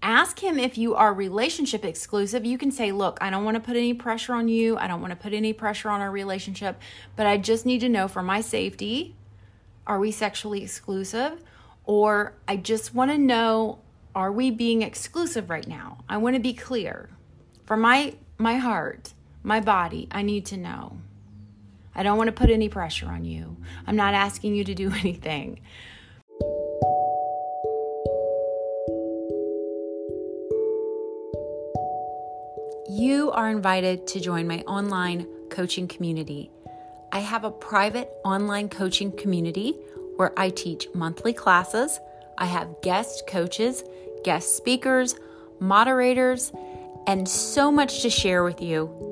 ask 0.02 0.38
him 0.40 0.58
if 0.58 0.78
you 0.78 0.94
are 0.94 1.12
relationship 1.12 1.84
exclusive. 1.84 2.44
You 2.44 2.58
can 2.58 2.70
say, 2.70 2.92
Look, 2.92 3.18
I 3.20 3.30
don't 3.30 3.44
want 3.44 3.56
to 3.56 3.60
put 3.60 3.76
any 3.76 3.94
pressure 3.94 4.34
on 4.34 4.48
you. 4.48 4.76
I 4.76 4.86
don't 4.86 5.00
want 5.00 5.10
to 5.10 5.16
put 5.16 5.32
any 5.32 5.52
pressure 5.52 5.90
on 5.90 6.00
our 6.00 6.10
relationship, 6.10 6.80
but 7.16 7.26
I 7.26 7.36
just 7.36 7.66
need 7.66 7.80
to 7.80 7.88
know 7.88 8.08
for 8.08 8.22
my 8.22 8.40
safety 8.40 9.14
are 9.86 9.98
we 9.98 10.10
sexually 10.10 10.62
exclusive? 10.62 11.42
Or 11.84 12.34
I 12.46 12.56
just 12.56 12.94
want 12.94 13.10
to 13.10 13.18
know 13.18 13.78
are 14.14 14.30
we 14.30 14.50
being 14.50 14.82
exclusive 14.82 15.48
right 15.48 15.66
now? 15.66 16.04
I 16.08 16.18
want 16.18 16.36
to 16.36 16.40
be 16.40 16.52
clear. 16.52 17.10
For 17.64 17.76
my 17.76 18.14
my 18.36 18.56
heart, 18.56 19.14
my 19.42 19.60
body, 19.60 20.08
I 20.10 20.22
need 20.22 20.46
to 20.46 20.56
know. 20.56 20.98
I 21.94 22.02
don't 22.02 22.18
want 22.18 22.28
to 22.28 22.32
put 22.32 22.50
any 22.50 22.68
pressure 22.68 23.06
on 23.06 23.24
you. 23.24 23.56
I'm 23.86 23.96
not 23.96 24.14
asking 24.14 24.54
you 24.54 24.64
to 24.64 24.74
do 24.74 24.92
anything. 25.00 25.60
you 32.88 33.30
are 33.30 33.50
invited 33.50 34.06
to 34.06 34.18
join 34.18 34.48
my 34.48 34.60
online 34.60 35.26
coaching 35.50 35.86
community. 35.86 36.50
I 37.12 37.20
have 37.20 37.44
a 37.44 37.50
private 37.50 38.10
online 38.24 38.70
coaching 38.70 39.12
community 39.12 39.72
where 40.16 40.32
I 40.38 40.50
teach 40.50 40.88
monthly 40.94 41.32
classes. 41.32 42.00
I 42.38 42.46
have 42.46 42.80
guest 42.82 43.24
coaches, 43.28 43.84
guest 44.24 44.56
speakers, 44.56 45.14
moderators, 45.60 46.50
and 47.06 47.28
so 47.28 47.70
much 47.70 48.02
to 48.02 48.10
share 48.10 48.42
with 48.42 48.60
you. 48.60 49.07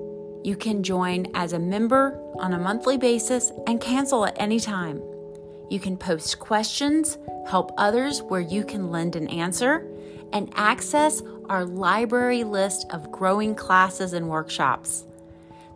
You 0.46 0.54
can 0.54 0.84
join 0.84 1.26
as 1.34 1.52
a 1.54 1.58
member 1.58 2.22
on 2.38 2.52
a 2.52 2.58
monthly 2.60 2.96
basis 2.96 3.50
and 3.66 3.80
cancel 3.80 4.24
at 4.24 4.40
any 4.40 4.60
time. 4.60 5.02
You 5.70 5.80
can 5.80 5.96
post 5.96 6.38
questions, 6.38 7.18
help 7.48 7.72
others 7.76 8.22
where 8.22 8.42
you 8.42 8.64
can 8.64 8.92
lend 8.92 9.16
an 9.16 9.26
answer, 9.26 9.84
and 10.32 10.52
access 10.54 11.20
our 11.48 11.64
library 11.64 12.44
list 12.44 12.86
of 12.90 13.10
growing 13.10 13.56
classes 13.56 14.12
and 14.12 14.28
workshops. 14.28 15.04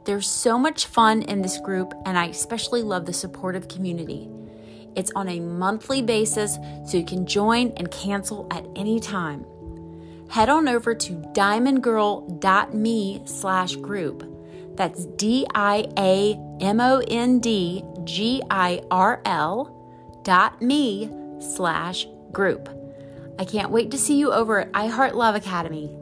There's 0.04 0.28
so 0.28 0.56
much 0.56 0.86
fun 0.86 1.22
in 1.22 1.42
this 1.42 1.58
group, 1.58 1.92
and 2.06 2.16
I 2.16 2.26
especially 2.26 2.82
love 2.82 3.06
the 3.06 3.12
supportive 3.12 3.66
community. 3.66 4.28
It's 4.94 5.10
on 5.16 5.28
a 5.28 5.40
monthly 5.40 6.00
basis, 6.00 6.58
so 6.86 6.96
you 6.96 7.04
can 7.04 7.26
join 7.26 7.72
and 7.76 7.90
cancel 7.90 8.46
at 8.52 8.64
any 8.76 9.00
time. 9.00 9.44
Head 10.28 10.48
on 10.48 10.68
over 10.68 10.94
to 10.94 11.12
diamondgirl.me 11.34 13.22
slash 13.24 13.74
group. 13.74 14.36
That's 14.80 15.04
D 15.04 15.46
I 15.54 15.86
A 15.98 16.40
M 16.62 16.80
O 16.80 17.02
N 17.06 17.38
D 17.38 17.84
G 18.04 18.42
I 18.48 18.80
R 18.90 19.20
L 19.26 20.22
dot 20.24 20.62
me 20.62 21.10
slash 21.38 22.06
group. 22.32 22.66
I 23.38 23.44
can't 23.44 23.70
wait 23.70 23.90
to 23.90 23.98
see 23.98 24.16
you 24.16 24.32
over 24.32 24.60
at 24.60 24.72
iHeart 24.72 25.12
Love 25.12 25.34
Academy. 25.34 25.94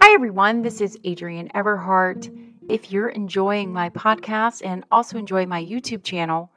Hi, 0.00 0.12
everyone. 0.14 0.62
This 0.62 0.80
is 0.80 0.98
Adrienne 1.06 1.48
Everheart. 1.54 2.36
If 2.68 2.90
you're 2.90 3.10
enjoying 3.10 3.72
my 3.72 3.90
podcast 3.90 4.62
and 4.64 4.82
also 4.90 5.16
enjoy 5.16 5.46
my 5.46 5.64
YouTube 5.64 6.02
channel, 6.02 6.50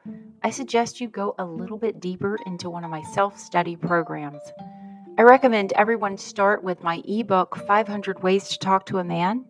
I 0.44 0.50
suggest 0.50 1.00
you 1.00 1.06
go 1.06 1.36
a 1.38 1.44
little 1.44 1.78
bit 1.78 2.00
deeper 2.00 2.36
into 2.46 2.68
one 2.68 2.82
of 2.82 2.90
my 2.90 3.02
self 3.14 3.38
study 3.38 3.76
programs. 3.76 4.42
I 5.16 5.22
recommend 5.22 5.72
everyone 5.74 6.18
start 6.18 6.64
with 6.64 6.82
my 6.82 7.00
ebook, 7.06 7.56
500 7.64 8.24
Ways 8.24 8.48
to 8.48 8.58
Talk 8.58 8.84
to 8.86 8.98
a 8.98 9.04
Man. 9.04 9.44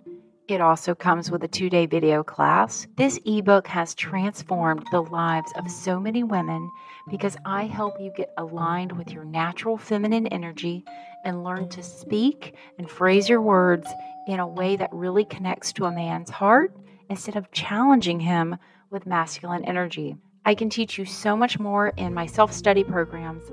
It 0.49 0.61
also 0.61 0.95
comes 0.95 1.31
with 1.31 1.45
a 1.45 1.49
two 1.49 1.71
day 1.71 1.87
video 1.87 2.23
class. 2.23 2.87
This 2.99 3.19
ebook 3.25 3.67
has 3.69 3.95
transformed 3.95 4.87
the 4.93 5.01
lives 5.01 5.51
of 5.57 5.71
so 5.71 5.99
many 5.99 6.25
women 6.25 6.71
because 7.09 7.39
I 7.47 7.65
help 7.65 7.99
you 7.99 8.13
get 8.15 8.35
aligned 8.37 8.93
with 8.93 9.13
your 9.13 9.25
natural 9.25 9.79
feminine 9.79 10.27
energy 10.27 10.85
and 11.25 11.43
learn 11.43 11.71
to 11.71 11.83
speak 11.83 12.55
and 12.77 12.91
phrase 12.91 13.31
your 13.31 13.41
words 13.41 13.89
in 14.29 14.41
a 14.41 14.47
way 14.47 14.77
that 14.77 14.93
really 14.93 15.25
connects 15.25 15.73
to 15.73 15.87
a 15.87 15.91
man's 15.91 16.29
heart 16.29 16.77
instead 17.09 17.37
of 17.37 17.51
challenging 17.51 18.21
him 18.21 18.59
with 18.91 19.07
masculine 19.07 19.65
energy. 19.65 20.17
I 20.45 20.55
can 20.55 20.69
teach 20.69 20.99
you 20.99 21.05
so 21.05 21.37
much 21.37 21.59
more 21.59 21.89
in 21.97 22.13
my 22.13 22.27
self 22.27 22.53
study 22.53 22.83
programs. 22.83 23.45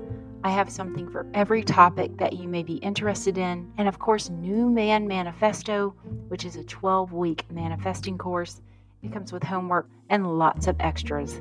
I 0.42 0.50
have 0.50 0.70
something 0.70 1.08
for 1.10 1.26
every 1.34 1.62
topic 1.62 2.16
that 2.16 2.32
you 2.32 2.48
may 2.48 2.62
be 2.62 2.76
interested 2.76 3.38
in. 3.38 3.70
And 3.78 3.86
of 3.86 3.98
course, 3.98 4.30
New 4.30 4.70
Man 4.70 5.06
Manifesto, 5.06 5.94
which 6.28 6.44
is 6.44 6.56
a 6.56 6.64
12 6.64 7.12
week 7.12 7.44
manifesting 7.50 8.18
course. 8.18 8.60
It 9.02 9.12
comes 9.12 9.32
with 9.32 9.42
homework 9.42 9.88
and 10.08 10.38
lots 10.38 10.66
of 10.66 10.76
extras. 10.80 11.40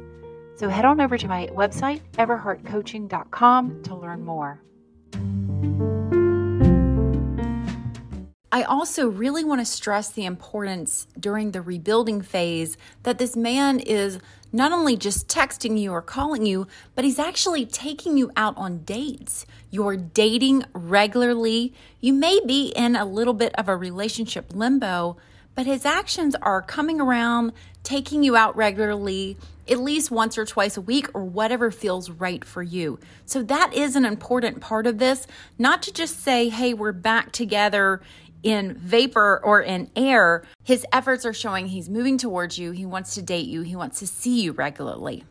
So 0.56 0.70
head 0.70 0.86
on 0.86 1.02
over 1.02 1.18
to 1.18 1.28
my 1.28 1.48
website, 1.48 2.02
everheartcoaching.com, 2.14 3.84
to 3.84 3.96
learn 3.96 4.26
more. 4.26 4.62
I 8.52 8.64
also 8.64 9.08
really 9.08 9.44
want 9.44 9.62
to 9.62 9.66
stress 9.66 10.10
the 10.10 10.26
importance 10.26 11.06
during 11.20 11.52
the 11.52 11.62
rebuilding 11.62 12.22
phase 12.22 12.78
that 13.04 13.20
this 13.20 13.36
man 13.36 13.80
is 13.80 14.20
not 14.52 14.72
only 14.72 14.98
just 14.98 15.28
texting 15.28 15.80
you 15.80 15.92
or 15.92 16.02
calling 16.02 16.46
you, 16.48 16.66
but 16.96 17.06
he's 17.06 17.20
actually 17.20 17.68
taking 17.68 18.18
you 18.18 18.32
out 18.36 18.58
on 18.58 18.80
dates. 18.80 19.46
You're 19.70 19.98
dating 19.98 20.64
regularly. 20.74 21.76
You 22.02 22.14
may 22.14 22.40
be 22.44 22.74
in 22.76 22.96
a 22.96 23.06
little 23.06 23.36
bit 23.36 23.54
of 23.54 23.70
a 23.70 23.78
relationship 23.78 24.56
limbo, 24.56 25.18
but 25.54 25.68
his 25.68 25.86
actions 25.86 26.36
are 26.42 26.64
coming 26.64 27.00
around, 27.00 27.54
taking 27.84 28.24
you 28.24 28.36
out 28.36 28.56
regularly, 28.56 29.38
at 29.70 29.78
least 29.80 30.10
once 30.10 30.40
or 30.40 30.46
twice 30.46 30.76
a 30.76 30.82
week, 30.82 31.08
or 31.14 31.24
whatever 31.24 31.70
feels 31.70 32.10
right 32.10 32.44
for 32.44 32.64
you. 32.64 33.00
So, 33.26 33.44
that 33.44 33.74
is 33.76 33.96
an 33.96 34.06
important 34.06 34.62
part 34.62 34.88
of 34.88 34.98
this, 34.98 35.28
not 35.60 35.84
to 35.84 35.94
just 35.94 36.24
say, 36.24 36.50
hey, 36.50 36.74
we're 36.74 36.92
back 36.92 37.32
together 37.32 38.02
in 38.44 38.74
vapor 38.76 39.42
or 39.44 39.62
in 39.62 39.90
air, 39.96 40.44
his 40.64 40.86
efforts 40.92 41.26
are 41.26 41.34
showing 41.34 41.68
he's 41.68 41.90
moving 41.90 42.18
towards 42.18 42.58
you. 42.58 42.72
He 42.72 42.86
wants 42.86 43.16
to 43.16 43.22
date 43.22 43.48
you. 43.48 43.62
He 43.62 43.76
wants 43.76 44.00
to 44.00 44.08
see 44.08 44.42
you 44.42 44.52
regularly. 44.54 45.26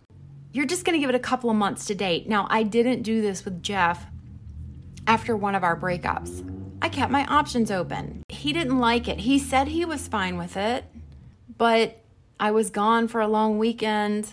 You're 0.53 0.67
just 0.67 0.85
to 0.85 0.93
give 0.99 1.11
it 1.11 1.15
a 1.15 1.21
couple 1.21 1.50
of 1.50 1.57
months 1.57 1.85
to 1.87 1.95
date. 1.95 2.29
Now, 2.29 2.47
I 2.50 2.62
didn't 2.62 3.03
do 3.03 3.21
this 3.21 3.45
with 3.45 3.62
Jeff 3.62 4.07
after 5.07 5.37
one 5.37 5.55
of 5.55 5.65
our 5.65 5.79
breakups. 5.79 6.45
I 6.81 6.88
kept 6.88 7.11
my 7.11 7.25
options 7.27 7.71
open. 7.71 8.23
He 8.29 8.53
didn't 8.53 8.79
like 8.79 9.09
it. 9.09 9.21
He 9.21 9.38
said 9.38 9.69
he 9.69 9.85
was 9.85 10.09
fine 10.09 10.38
with 10.38 10.57
it, 10.57 10.85
but 11.57 12.00
I 12.38 12.50
was 12.50 12.71
gone 12.71 13.09
for 13.09 13.21
a 13.21 13.29
long 13.29 13.59
weekend. 13.59 14.31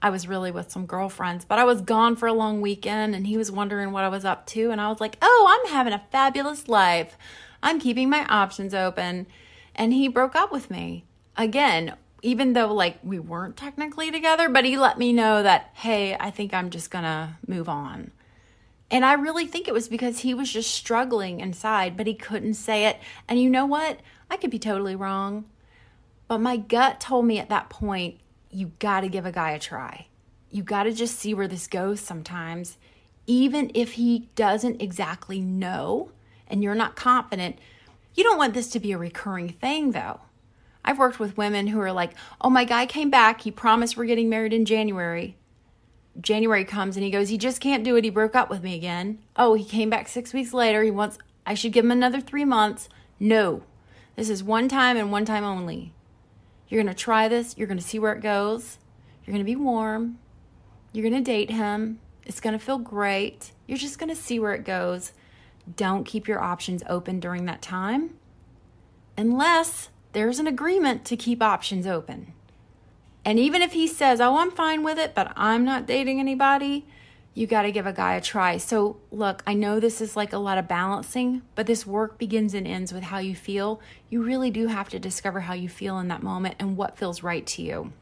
I 0.00 0.10
was 0.10 0.28
really 0.28 0.50
with 0.50 0.70
some 0.70 0.86
girlfriends, 0.86 1.44
but 1.44 1.58
I 1.58 1.64
was 1.64 1.80
gone 1.80 2.14
for 2.14 2.28
a 2.28 2.32
long 2.32 2.60
weekend 2.60 3.14
and 3.14 3.26
he 3.26 3.36
was 3.36 3.50
wondering 3.50 3.90
what 3.90 4.04
I 4.04 4.08
was 4.08 4.24
up 4.24 4.46
to. 4.48 4.70
And 4.70 4.80
I 4.80 4.88
was 4.88 5.00
like, 5.00 5.16
oh, 5.22 5.46
I'm 5.48 5.72
having 5.72 5.92
a 5.92 6.04
fabulous 6.12 6.68
life. 6.68 7.16
I'm 7.62 7.80
keeping 7.80 8.10
my 8.10 8.24
options 8.26 8.74
open. 8.74 9.26
And 9.74 9.92
he 9.92 10.08
broke 10.08 10.34
up 10.34 10.52
with 10.52 10.70
me. 10.70 11.04
Again, 11.36 11.94
even 12.22 12.52
though 12.52 12.72
like 12.72 12.98
we 13.02 13.18
weren't 13.18 13.56
technically 13.56 14.10
together, 14.10 14.48
but 14.48 14.64
he 14.64 14.76
let 14.76 14.98
me 14.98 15.12
know 15.12 15.42
that, 15.42 15.70
hey, 15.74 16.16
I 16.18 16.30
think 16.30 16.52
I'm 16.52 16.70
just 16.70 16.90
gonna 16.90 17.38
move 17.46 17.68
on. 17.68 18.10
And 18.90 19.04
I 19.04 19.14
really 19.14 19.46
think 19.46 19.68
it 19.68 19.74
was 19.74 19.88
because 19.88 20.20
he 20.20 20.34
was 20.34 20.52
just 20.52 20.70
struggling 20.70 21.40
inside, 21.40 21.96
but 21.96 22.06
he 22.06 22.14
couldn't 22.14 22.54
say 22.54 22.86
it. 22.86 22.98
And 23.28 23.40
you 23.40 23.50
know 23.50 23.66
what? 23.66 24.00
I 24.30 24.36
could 24.36 24.50
be 24.50 24.58
totally 24.58 24.96
wrong. 24.96 25.44
But 26.26 26.40
my 26.40 26.56
gut 26.56 27.00
told 27.00 27.26
me 27.26 27.38
at 27.38 27.50
that 27.50 27.70
point, 27.70 28.18
you 28.50 28.72
got 28.78 29.00
to 29.00 29.08
give 29.08 29.26
a 29.26 29.32
guy 29.32 29.50
a 29.50 29.58
try. 29.58 30.06
You 30.50 30.62
got 30.62 30.84
to 30.84 30.92
just 30.92 31.18
see 31.18 31.34
where 31.34 31.48
this 31.48 31.66
goes 31.66 32.00
sometimes. 32.00 32.78
Even 33.26 33.70
if 33.74 33.92
he 33.92 34.30
doesn't 34.34 34.80
exactly 34.80 35.40
know, 35.40 36.10
and 36.48 36.62
you're 36.62 36.74
not 36.74 36.96
confident, 36.96 37.58
you 38.14 38.24
don't 38.24 38.38
want 38.38 38.54
this 38.54 38.68
to 38.70 38.80
be 38.80 38.92
a 38.92 38.98
recurring 38.98 39.50
thing 39.50 39.92
though. 39.92 40.20
I've 40.84 40.98
worked 40.98 41.20
with 41.20 41.36
women 41.36 41.68
who 41.68 41.80
are 41.80 41.92
like, 41.92 42.12
oh, 42.40 42.50
my 42.50 42.64
guy 42.64 42.86
came 42.86 43.10
back. 43.10 43.42
He 43.42 43.50
promised 43.50 43.96
we're 43.96 44.06
getting 44.06 44.28
married 44.28 44.52
in 44.52 44.64
January. 44.64 45.36
January 46.20 46.64
comes 46.64 46.96
and 46.96 47.04
he 47.04 47.10
goes, 47.10 47.28
he 47.28 47.38
just 47.38 47.60
can't 47.60 47.84
do 47.84 47.96
it. 47.96 48.04
He 48.04 48.10
broke 48.10 48.34
up 48.34 48.50
with 48.50 48.62
me 48.62 48.74
again. 48.74 49.18
Oh, 49.36 49.54
he 49.54 49.64
came 49.64 49.90
back 49.90 50.08
six 50.08 50.32
weeks 50.32 50.52
later. 50.54 50.82
He 50.82 50.90
wants, 50.90 51.18
I 51.46 51.54
should 51.54 51.72
give 51.72 51.84
him 51.84 51.90
another 51.90 52.20
three 52.20 52.44
months. 52.44 52.88
No, 53.20 53.62
this 54.16 54.30
is 54.30 54.42
one 54.42 54.68
time 54.68 54.96
and 54.96 55.12
one 55.12 55.24
time 55.24 55.44
only. 55.44 55.92
You're 56.68 56.82
going 56.82 56.94
to 56.94 57.00
try 57.00 57.28
this. 57.28 57.56
You're 57.56 57.68
going 57.68 57.78
to 57.78 57.84
see 57.84 57.98
where 57.98 58.12
it 58.12 58.22
goes. 58.22 58.78
You're 59.24 59.32
going 59.32 59.44
to 59.44 59.50
be 59.50 59.56
warm. 59.56 60.18
You're 60.92 61.08
going 61.08 61.22
to 61.22 61.30
date 61.30 61.50
him. 61.50 62.00
It's 62.24 62.40
going 62.40 62.58
to 62.58 62.64
feel 62.64 62.78
great. 62.78 63.52
You're 63.66 63.78
just 63.78 63.98
going 63.98 64.08
to 64.08 64.16
see 64.16 64.38
where 64.38 64.54
it 64.54 64.64
goes. 64.64 65.12
Don't 65.76 66.04
keep 66.04 66.26
your 66.26 66.40
options 66.40 66.82
open 66.88 67.20
during 67.20 67.44
that 67.46 67.62
time 67.62 68.14
unless 69.16 69.88
there's 70.12 70.38
an 70.38 70.46
agreement 70.46 71.04
to 71.04 71.16
keep 71.16 71.42
options 71.42 71.86
open. 71.86 72.32
And 73.24 73.38
even 73.38 73.60
if 73.60 73.72
he 73.72 73.86
says, 73.86 74.20
Oh, 74.20 74.38
I'm 74.38 74.50
fine 74.50 74.82
with 74.82 74.98
it, 74.98 75.14
but 75.14 75.32
I'm 75.36 75.64
not 75.64 75.86
dating 75.86 76.20
anybody, 76.20 76.86
you 77.34 77.46
got 77.46 77.62
to 77.62 77.72
give 77.72 77.86
a 77.86 77.92
guy 77.92 78.14
a 78.14 78.20
try. 78.20 78.56
So, 78.56 78.96
look, 79.12 79.42
I 79.46 79.54
know 79.54 79.78
this 79.78 80.00
is 80.00 80.16
like 80.16 80.32
a 80.32 80.38
lot 80.38 80.58
of 80.58 80.66
balancing, 80.66 81.42
but 81.54 81.66
this 81.66 81.86
work 81.86 82.18
begins 82.18 82.54
and 82.54 82.66
ends 82.66 82.92
with 82.92 83.04
how 83.04 83.18
you 83.18 83.36
feel. 83.36 83.80
You 84.08 84.22
really 84.24 84.50
do 84.50 84.66
have 84.66 84.88
to 84.88 84.98
discover 84.98 85.40
how 85.40 85.54
you 85.54 85.68
feel 85.68 85.98
in 85.98 86.08
that 86.08 86.22
moment 86.22 86.56
and 86.58 86.76
what 86.76 86.98
feels 86.98 87.22
right 87.22 87.46
to 87.46 87.62
you. 87.62 87.92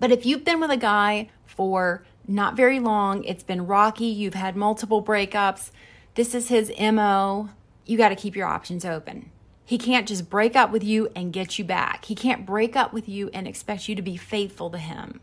But 0.00 0.10
if 0.10 0.26
you've 0.26 0.44
been 0.44 0.60
with 0.60 0.70
a 0.70 0.76
guy 0.76 1.30
for 1.46 2.04
not 2.26 2.56
very 2.56 2.78
long, 2.78 3.24
it's 3.24 3.42
been 3.42 3.66
rocky, 3.66 4.04
you've 4.04 4.34
had 4.34 4.54
multiple 4.54 5.02
breakups, 5.02 5.70
this 6.18 6.34
is 6.34 6.48
his 6.48 6.72
MO. 6.80 7.48
You 7.86 7.96
got 7.96 8.08
to 8.08 8.16
keep 8.16 8.34
your 8.34 8.48
options 8.48 8.84
open. 8.84 9.30
He 9.64 9.78
can't 9.78 10.08
just 10.08 10.28
break 10.28 10.56
up 10.56 10.72
with 10.72 10.82
you 10.82 11.12
and 11.14 11.32
get 11.32 11.60
you 11.60 11.64
back. 11.64 12.06
He 12.06 12.16
can't 12.16 12.44
break 12.44 12.74
up 12.74 12.92
with 12.92 13.08
you 13.08 13.30
and 13.32 13.46
expect 13.46 13.88
you 13.88 13.94
to 13.94 14.02
be 14.02 14.16
faithful 14.16 14.68
to 14.70 14.78
him. 14.78 15.20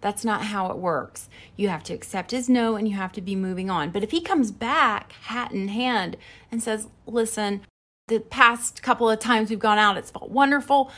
That's 0.00 0.24
not 0.24 0.44
how 0.44 0.70
it 0.70 0.78
works. 0.78 1.28
You 1.56 1.68
have 1.68 1.82
to 1.84 1.92
accept 1.92 2.30
his 2.30 2.48
no 2.48 2.74
and 2.74 2.88
you 2.88 2.96
have 2.96 3.12
to 3.12 3.20
be 3.20 3.36
moving 3.36 3.68
on. 3.68 3.90
But 3.90 4.02
if 4.02 4.12
he 4.12 4.22
comes 4.22 4.50
back, 4.50 5.12
hat 5.12 5.52
in 5.52 5.68
hand, 5.68 6.16
and 6.50 6.62
says, 6.62 6.88
Listen, 7.06 7.60
the 8.08 8.20
past 8.20 8.82
couple 8.82 9.10
of 9.10 9.20
times 9.20 9.50
we've 9.50 9.58
gone 9.58 9.76
out, 9.76 9.98
it's 9.98 10.10
felt 10.10 10.30
wonderful, 10.30 10.90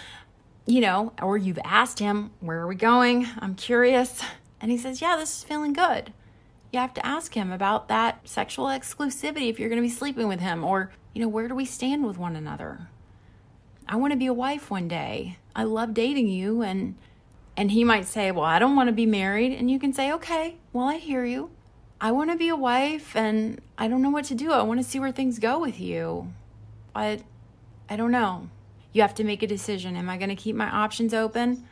you 0.67 0.81
know, 0.81 1.13
or 1.21 1.37
you've 1.37 1.59
asked 1.65 1.99
him, 1.99 2.31
Where 2.39 2.61
are 2.61 2.69
we 2.69 2.77
going? 2.77 3.27
I'm 3.41 3.57
curious. 3.57 4.23
And 4.61 4.71
he 4.71 4.79
says, 4.79 5.01
Yeah, 5.03 5.17
this 5.17 5.39
is 5.39 5.43
feeling 5.43 5.73
good 5.73 6.13
you 6.73 6.79
have 6.79 6.95
to 6.95 7.07
ask 7.07 7.35
him 7.35 7.53
about 7.53 7.89
that 7.89 8.27
sexual 8.29 8.67
exclusivity 8.67 9.49
if 9.49 9.59
you're 9.59 9.69
going 9.69 9.81
to 9.81 9.89
be 9.89 9.95
sleeping 9.95 10.29
with 10.29 10.41
him 10.41 10.65
or, 10.65 10.93
you 11.15 11.23
know, 11.23 11.29
where 11.29 11.49
do 11.49 11.55
we 11.55 11.65
stand 11.65 12.07
with 12.07 12.19
one 12.19 12.37
another? 12.37 12.89
I 13.89 13.97
want 13.97 14.13
to 14.13 14.19
be 14.19 14.27
a 14.27 14.35
wife 14.35 14.71
one 14.71 14.89
day. 14.89 15.39
I 15.55 15.65
love 15.65 15.95
dating 15.95 16.29
you 16.29 16.63
and 16.63 16.97
and 17.59 17.71
he 17.71 17.85
might 17.85 18.07
say, 18.07 18.31
"Well, 18.31 18.45
I 18.45 18.59
don't 18.59 18.77
want 18.77 18.89
to 18.89 18.93
be 18.93 19.07
married." 19.07 19.53
And 19.53 19.71
you 19.71 19.79
can 19.79 19.95
say, 19.95 20.13
"Okay, 20.13 20.57
well, 20.75 20.89
I 20.89 20.99
hear 20.99 21.25
you. 21.25 21.51
I 21.99 22.13
want 22.13 22.31
to 22.31 22.37
be 22.37 22.49
a 22.49 22.57
wife 22.57 23.17
and 23.17 23.63
I 23.79 23.89
don't 23.89 24.03
know 24.03 24.11
what 24.11 24.27
to 24.27 24.35
do. 24.35 24.53
I 24.53 24.63
want 24.63 24.79
to 24.79 24.85
see 24.85 25.01
where 25.01 25.13
things 25.13 25.39
go 25.39 25.59
with 25.59 25.81
you." 25.81 26.33
But 26.93 27.23
I 27.89 27.97
don't 27.97 28.11
know. 28.11 28.49
You 28.93 29.03
have 29.03 29.15
to 29.15 29.25
make 29.25 29.43
a 29.43 29.47
decision. 29.47 29.97
Am 29.97 30.11
I 30.11 30.19
going 30.19 30.29
to 30.29 30.35
keep 30.35 30.57
my 30.57 30.69
options 30.69 31.15
open 31.15 31.67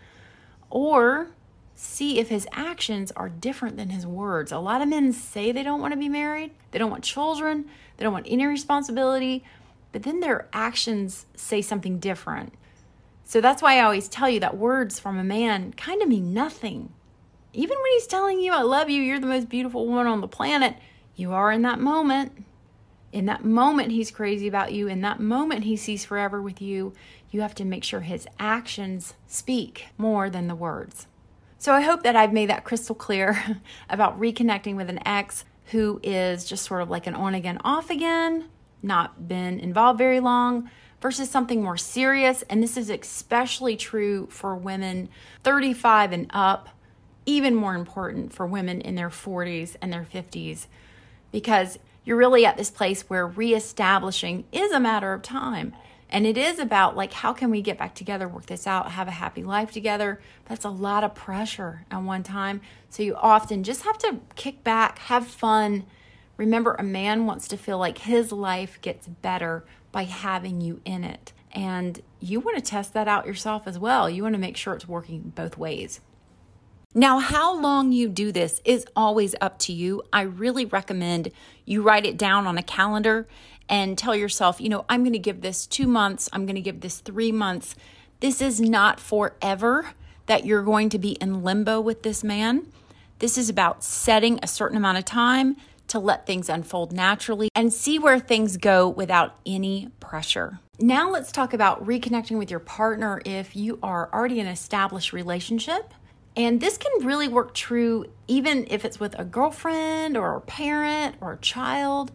or 0.71 1.29
see 1.75 2.19
if 2.19 2.29
his 2.29 2.47
actions 2.53 3.13
are 3.13 3.29
different 3.29 3.77
than 3.77 3.91
his 3.91 4.07
words? 4.07 4.53
A 4.53 4.59
lot 4.59 4.83
of 4.83 4.89
men 4.89 5.13
say 5.13 5.53
they 5.53 5.63
don't 5.63 5.81
want 5.81 5.93
to 5.93 5.99
be 5.99 6.09
married, 6.09 6.53
they 6.71 6.79
don't 6.79 6.91
want 6.91 7.05
children, 7.05 7.67
they 7.97 8.05
don't 8.05 8.13
want 8.13 8.27
any 8.29 8.47
responsibility, 8.47 9.45
but 9.93 10.03
then 10.03 10.21
their 10.21 10.49
actions 10.53 11.27
say 11.35 11.63
something 11.63 11.99
different. 11.99 12.53
So 13.25 13.41
that's 13.41 13.63
why 13.63 13.79
I 13.79 13.83
always 13.85 14.09
tell 14.09 14.29
you 14.29 14.41
that 14.41 14.57
words 14.57 14.99
from 15.01 15.19
a 15.19 15.25
man 15.25 15.73
kind 15.73 16.03
of 16.03 16.09
mean 16.09 16.35
nothing. 16.35 16.93
Even 17.53 17.77
when 17.81 17.93
he's 17.93 18.07
telling 18.07 18.41
you, 18.41 18.53
I 18.53 18.63
love 18.63 18.91
you, 18.91 19.01
you're 19.01 19.21
the 19.21 19.27
most 19.27 19.49
beautiful 19.49 19.87
woman 19.87 20.07
on 20.07 20.21
the 20.21 20.29
planet, 20.29 20.77
you 21.17 21.33
are 21.33 21.53
in 21.53 21.63
that 21.63 21.79
moment. 21.79 22.45
In 23.13 23.27
that 23.27 23.45
moment, 23.45 23.93
he's 23.93 24.11
crazy 24.11 24.49
about 24.49 24.73
you. 24.73 24.89
In 24.89 25.01
that 25.03 25.21
moment, 25.21 25.63
he 25.63 25.77
sees 25.77 26.05
forever 26.05 26.43
with 26.43 26.61
you. 26.61 26.93
You 27.31 27.43
have 27.43 27.55
to 27.55 27.65
make 27.65 27.85
sure 27.85 28.01
his 28.01 28.27
actions 28.41 29.15
speak 29.29 29.87
more 29.97 30.29
than 30.29 30.49
the 30.49 30.57
words. 30.57 31.07
So 31.65 31.73
I 31.73 31.81
hope 31.81 32.03
that 32.03 32.15
I've 32.15 32.35
made 32.35 32.51
that 32.51 32.65
crystal 32.65 32.95
clear 32.95 33.43
about 33.89 34.21
reconnecting 34.21 34.77
with 34.77 34.91
an 34.91 35.01
ex 35.09 35.47
who 35.69 35.99
is 36.03 36.45
just 36.45 36.67
sort 36.67 36.83
of 36.83 36.91
like 36.91 37.07
an 37.07 37.15
on 37.15 37.35
again, 37.35 37.59
off 37.65 37.89
again, 37.89 38.51
not 38.83 39.29
been 39.29 39.59
involved 39.61 39.97
very 39.97 40.21
long, 40.21 40.69
versus 41.01 41.31
something 41.31 41.63
more 41.63 41.79
serious. 41.79 42.43
And 42.51 42.63
this 42.63 42.77
is 42.77 42.91
especially 42.91 43.79
true 43.79 44.27
for 44.27 44.55
women 44.55 45.09
35 45.43 46.13
and 46.13 46.27
up, 46.35 46.69
even 47.25 47.55
more 47.55 47.75
important 47.75 48.35
for 48.35 48.47
women 48.47 48.83
in 48.83 48.95
their 48.95 49.09
40s 49.09 49.75
and 49.81 49.91
their 49.91 50.07
50s, 50.13 50.67
because 51.33 51.79
you're 52.05 52.19
really 52.19 52.45
at 52.45 52.59
this 52.59 52.71
place 52.71 53.09
where 53.09 53.27
reestablishing 53.27 54.45
is 54.53 54.71
a 54.71 54.81
matter 54.81 55.15
of 55.15 55.23
time. 55.23 55.75
And 56.15 56.29
it 56.29 56.39
is 56.39 56.61
about 56.61 56.97
like, 56.97 57.13
how 57.13 57.33
can 57.33 57.51
we 57.51 57.61
get 57.61 57.77
back 57.77 57.97
together, 57.97 58.29
work 58.29 58.47
this 58.47 58.69
out, 58.69 58.93
have 58.93 59.09
a 59.09 59.11
happy 59.11 59.43
life 59.43 59.73
together? 59.73 60.21
That's 60.45 60.65
a 60.65 60.71
lot 60.71 61.03
of 61.03 61.17
pressure 61.17 61.85
at 61.91 62.03
one 62.03 62.23
time. 62.23 62.61
So 62.89 63.03
you 63.03 63.17
often 63.17 63.65
just 63.65 63.83
have 63.83 63.99
to 63.99 64.21
kick 64.37 64.63
back, 64.63 64.99
have 65.01 65.27
fun. 65.27 65.87
Remember, 66.37 66.75
a 66.75 66.85
man 66.85 67.27
wants 67.27 67.49
to 67.49 67.57
feel 67.57 67.79
like 67.79 67.99
his 67.99 68.31
life 68.31 68.81
gets 68.81 69.09
better 69.09 69.65
by 69.91 70.05
having 70.05 70.61
you 70.61 70.81
in 70.85 71.03
it. 71.03 71.33
And 71.51 72.01
you 72.21 72.39
want 72.39 72.59
to 72.59 72.63
test 72.63 72.95
that 72.95 73.09
out 73.09 73.27
yourself 73.27 73.67
as 73.67 73.77
well. 73.77 74.09
You 74.09 74.23
want 74.23 74.37
to 74.37 74.41
make 74.41 74.57
sure 74.57 74.73
it's 74.73 74.87
working 74.87 75.33
both 75.35 75.59
ways. 75.59 76.01
Now, 76.97 77.19
how 77.19 77.61
long 77.61 77.91
you 77.91 78.09
do 78.09 78.31
this 78.31 78.61
is 78.65 78.87
always 78.95 79.35
up 79.41 79.59
to 79.61 79.73
you. 79.73 80.05
I 80.13 80.23
really 80.23 80.65
recommend 80.65 81.33
you 81.65 81.83
write 81.83 82.07
it 82.07 82.17
down 82.17 82.47
on 82.47 82.57
a 82.57 82.63
calendar 82.63 83.27
and 83.69 83.97
tell 83.97 84.15
yourself, 84.15 84.61
you 84.61 84.69
know, 84.69 84.85
I'm 84.89 85.03
going 85.03 85.13
to 85.13 85.19
give 85.19 85.41
this 85.41 85.67
two 85.67 85.87
months, 85.87 86.29
I'm 86.33 86.47
going 86.47 86.57
to 86.57 86.61
give 86.61 86.81
this 86.81 87.01
three 87.01 87.33
months. 87.33 87.75
This 88.21 88.41
is 88.41 88.61
not 88.61 89.01
forever 89.01 89.91
that 90.27 90.47
you're 90.47 90.63
going 90.63 90.89
to 90.91 90.99
be 90.99 91.13
in 91.13 91.43
limbo 91.43 91.81
with 91.81 92.03
this 92.03 92.25
man. 92.25 92.67
This 93.19 93.37
is 93.37 93.49
about 93.49 93.85
setting 93.85 94.39
a 94.43 94.47
certain 94.47 94.77
amount 94.77 94.99
of 94.99 95.05
time 95.05 95.57
to 95.89 95.99
let 95.99 96.27
things 96.27 96.49
unfold 96.49 96.93
naturally 96.93 97.49
and 97.55 97.73
see 97.73 97.99
where 97.99 98.19
things 98.19 98.57
go 98.57 98.89
without 98.89 99.37
any 99.45 99.89
pressure. 100.01 100.59
Now, 100.81 101.11
let's 101.11 101.31
talk 101.31 101.53
about 101.53 101.87
reconnecting 101.87 102.39
with 102.39 102.51
your 102.51 102.61
partner 102.61 103.21
if 103.25 103.55
you 103.55 103.79
are 103.83 104.13
already 104.13 104.41
in 104.41 104.47
an 104.47 104.53
established 104.53 105.13
relationship 105.13 105.93
and 106.37 106.61
this 106.61 106.77
can 106.79 107.07
really 107.07 107.29
work 107.29 107.55
true 107.55 108.07
even 108.27 108.67
if 108.69 108.85
it's 108.85 108.99
with 108.99 109.19
a 109.19 109.25
girlfriend 109.25 110.17
or 110.17 110.37
a 110.37 110.41
parent 110.41 111.17
or 111.21 111.35
a 111.35 111.39
child, 111.39 112.11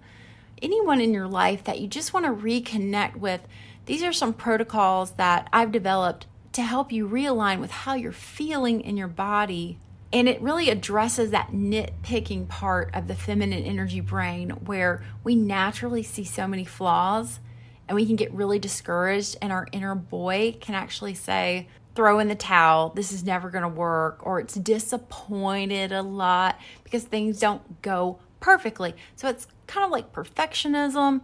anyone 0.61 1.01
in 1.01 1.13
your 1.13 1.27
life 1.27 1.63
that 1.65 1.79
you 1.79 1.87
just 1.87 2.13
want 2.13 2.25
to 2.25 2.31
reconnect 2.31 3.15
with. 3.15 3.41
These 3.85 4.03
are 4.03 4.13
some 4.13 4.33
protocols 4.33 5.11
that 5.11 5.47
I've 5.51 5.71
developed 5.71 6.27
to 6.53 6.61
help 6.61 6.91
you 6.91 7.07
realign 7.07 7.59
with 7.59 7.71
how 7.71 7.93
you're 7.93 8.11
feeling 8.11 8.81
in 8.81 8.97
your 8.97 9.07
body. 9.07 9.79
And 10.11 10.27
it 10.27 10.41
really 10.41 10.69
addresses 10.69 11.31
that 11.31 11.51
nitpicking 11.51 12.47
part 12.47 12.93
of 12.95 13.07
the 13.07 13.15
feminine 13.15 13.63
energy 13.63 14.01
brain 14.01 14.49
where 14.65 15.03
we 15.23 15.35
naturally 15.35 16.03
see 16.03 16.23
so 16.23 16.47
many 16.47 16.65
flaws 16.65 17.39
and 17.87 17.95
we 17.95 18.05
can 18.05 18.15
get 18.15 18.31
really 18.31 18.59
discouraged, 18.59 19.35
and 19.41 19.51
our 19.51 19.67
inner 19.71 19.95
boy 19.95 20.55
can 20.61 20.75
actually 20.75 21.15
say, 21.15 21.67
throw 21.95 22.19
in 22.19 22.27
the 22.27 22.35
towel, 22.35 22.89
this 22.89 23.11
is 23.11 23.23
never 23.23 23.49
going 23.49 23.63
to 23.63 23.67
work, 23.67 24.19
or 24.21 24.39
it's 24.39 24.53
disappointed 24.53 25.91
a 25.91 26.03
lot 26.03 26.59
because 26.83 27.03
things 27.03 27.39
don't 27.39 27.81
go 27.81 28.19
perfectly. 28.39 28.93
So 29.15 29.27
it's 29.27 29.47
kind 29.69 29.85
of 29.85 29.91
like 29.91 30.11
perfectionism. 30.11 31.21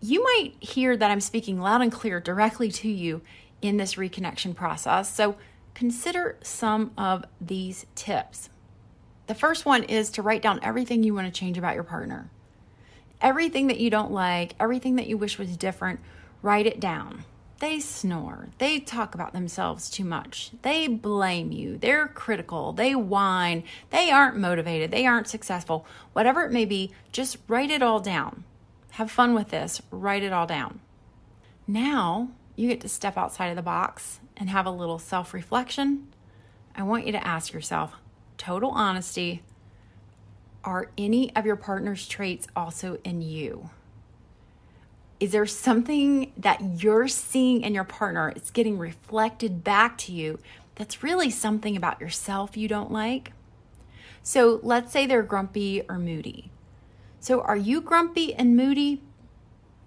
You 0.00 0.22
might 0.22 0.52
hear 0.60 0.96
that 0.96 1.10
I'm 1.10 1.20
speaking 1.20 1.58
loud 1.58 1.80
and 1.80 1.90
clear 1.90 2.20
directly 2.20 2.70
to 2.72 2.88
you 2.88 3.22
in 3.62 3.78
this 3.78 3.94
reconnection 3.94 4.54
process. 4.54 5.12
So 5.12 5.36
consider 5.74 6.36
some 6.42 6.92
of 6.96 7.24
these 7.40 7.86
tips. 7.94 8.50
The 9.26 9.34
first 9.34 9.64
one 9.64 9.82
is 9.82 10.10
to 10.10 10.22
write 10.22 10.42
down 10.42 10.60
everything 10.62 11.02
you 11.02 11.14
want 11.14 11.26
to 11.26 11.40
change 11.40 11.58
about 11.58 11.74
your 11.74 11.84
partner. 11.84 12.30
Everything 13.20 13.66
that 13.66 13.80
you 13.80 13.90
don't 13.90 14.12
like, 14.12 14.54
everything 14.60 14.96
that 14.96 15.08
you 15.08 15.16
wish 15.16 15.38
was 15.38 15.56
different, 15.56 16.00
write 16.42 16.66
it 16.66 16.78
down. 16.78 17.24
They 17.60 17.80
snore. 17.80 18.48
They 18.58 18.78
talk 18.78 19.14
about 19.14 19.32
themselves 19.32 19.90
too 19.90 20.04
much. 20.04 20.52
They 20.62 20.86
blame 20.86 21.50
you. 21.50 21.76
They're 21.76 22.06
critical. 22.06 22.72
They 22.72 22.94
whine. 22.94 23.64
They 23.90 24.10
aren't 24.10 24.36
motivated. 24.36 24.90
They 24.92 25.06
aren't 25.06 25.26
successful. 25.26 25.84
Whatever 26.12 26.44
it 26.44 26.52
may 26.52 26.64
be, 26.64 26.92
just 27.10 27.38
write 27.48 27.70
it 27.70 27.82
all 27.82 27.98
down. 27.98 28.44
Have 28.92 29.10
fun 29.10 29.34
with 29.34 29.48
this. 29.48 29.82
Write 29.90 30.22
it 30.22 30.32
all 30.32 30.46
down. 30.46 30.80
Now 31.66 32.30
you 32.54 32.68
get 32.68 32.80
to 32.82 32.88
step 32.88 33.16
outside 33.16 33.48
of 33.48 33.56
the 33.56 33.62
box 33.62 34.20
and 34.36 34.48
have 34.50 34.66
a 34.66 34.70
little 34.70 34.98
self 34.98 35.34
reflection. 35.34 36.08
I 36.76 36.84
want 36.84 37.06
you 37.06 37.12
to 37.12 37.26
ask 37.26 37.52
yourself 37.52 37.96
total 38.36 38.70
honesty 38.70 39.42
are 40.64 40.90
any 40.98 41.34
of 41.34 41.46
your 41.46 41.56
partner's 41.56 42.06
traits 42.06 42.46
also 42.54 42.98
in 43.04 43.22
you? 43.22 43.70
Is 45.20 45.32
there 45.32 45.46
something 45.46 46.32
that 46.36 46.82
you're 46.82 47.08
seeing 47.08 47.62
in 47.62 47.74
your 47.74 47.84
partner? 47.84 48.32
It's 48.36 48.50
getting 48.50 48.78
reflected 48.78 49.64
back 49.64 49.98
to 49.98 50.12
you 50.12 50.38
that's 50.76 51.02
really 51.02 51.28
something 51.28 51.76
about 51.76 52.00
yourself 52.00 52.56
you 52.56 52.68
don't 52.68 52.92
like. 52.92 53.32
So 54.22 54.60
let's 54.62 54.92
say 54.92 55.06
they're 55.06 55.22
grumpy 55.22 55.82
or 55.88 55.98
moody. 55.98 56.52
So 57.18 57.40
are 57.40 57.56
you 57.56 57.80
grumpy 57.80 58.32
and 58.32 58.56
moody? 58.56 59.02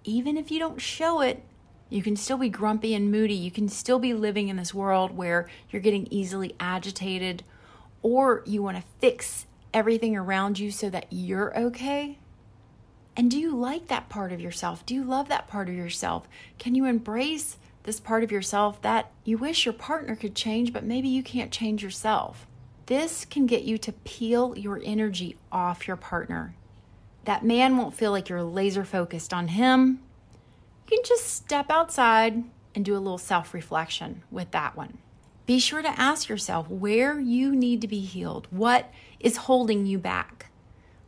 Even 0.04 0.36
if 0.36 0.50
you 0.50 0.58
don't 0.58 0.80
show 0.80 1.22
it, 1.22 1.42
you 1.88 2.02
can 2.02 2.16
still 2.16 2.38
be 2.38 2.50
grumpy 2.50 2.94
and 2.94 3.10
moody. 3.10 3.34
You 3.34 3.50
can 3.50 3.68
still 3.68 3.98
be 3.98 4.12
living 4.12 4.48
in 4.48 4.56
this 4.56 4.74
world 4.74 5.16
where 5.16 5.48
you're 5.70 5.82
getting 5.82 6.08
easily 6.10 6.54
agitated 6.60 7.42
or 8.02 8.42
you 8.44 8.62
want 8.62 8.76
to 8.76 8.84
fix 8.98 9.46
everything 9.72 10.14
around 10.16 10.58
you 10.58 10.70
so 10.70 10.90
that 10.90 11.06
you're 11.10 11.56
okay. 11.58 12.18
And 13.16 13.30
do 13.30 13.38
you 13.38 13.54
like 13.54 13.88
that 13.88 14.08
part 14.08 14.32
of 14.32 14.40
yourself? 14.40 14.86
Do 14.86 14.94
you 14.94 15.04
love 15.04 15.28
that 15.28 15.48
part 15.48 15.68
of 15.68 15.74
yourself? 15.74 16.26
Can 16.58 16.74
you 16.74 16.86
embrace 16.86 17.58
this 17.82 18.00
part 18.00 18.24
of 18.24 18.32
yourself 18.32 18.80
that 18.82 19.10
you 19.24 19.36
wish 19.36 19.66
your 19.66 19.74
partner 19.74 20.16
could 20.16 20.34
change, 20.34 20.72
but 20.72 20.84
maybe 20.84 21.08
you 21.08 21.22
can't 21.22 21.52
change 21.52 21.82
yourself? 21.82 22.46
This 22.86 23.24
can 23.24 23.46
get 23.46 23.64
you 23.64 23.78
to 23.78 23.92
peel 23.92 24.56
your 24.56 24.80
energy 24.82 25.36
off 25.50 25.86
your 25.86 25.96
partner. 25.96 26.54
That 27.24 27.44
man 27.44 27.76
won't 27.76 27.94
feel 27.94 28.10
like 28.10 28.28
you're 28.28 28.42
laser 28.42 28.84
focused 28.84 29.32
on 29.32 29.48
him. 29.48 30.00
You 30.90 30.96
can 30.96 31.04
just 31.04 31.26
step 31.26 31.70
outside 31.70 32.42
and 32.74 32.84
do 32.84 32.96
a 32.96 32.98
little 32.98 33.18
self 33.18 33.54
reflection 33.54 34.22
with 34.30 34.50
that 34.50 34.76
one. 34.76 34.98
Be 35.44 35.58
sure 35.58 35.82
to 35.82 36.00
ask 36.00 36.28
yourself 36.28 36.68
where 36.68 37.20
you 37.20 37.54
need 37.54 37.80
to 37.82 37.88
be 37.88 38.00
healed. 38.00 38.46
What 38.50 38.90
is 39.20 39.36
holding 39.36 39.86
you 39.86 39.98
back? 39.98 40.41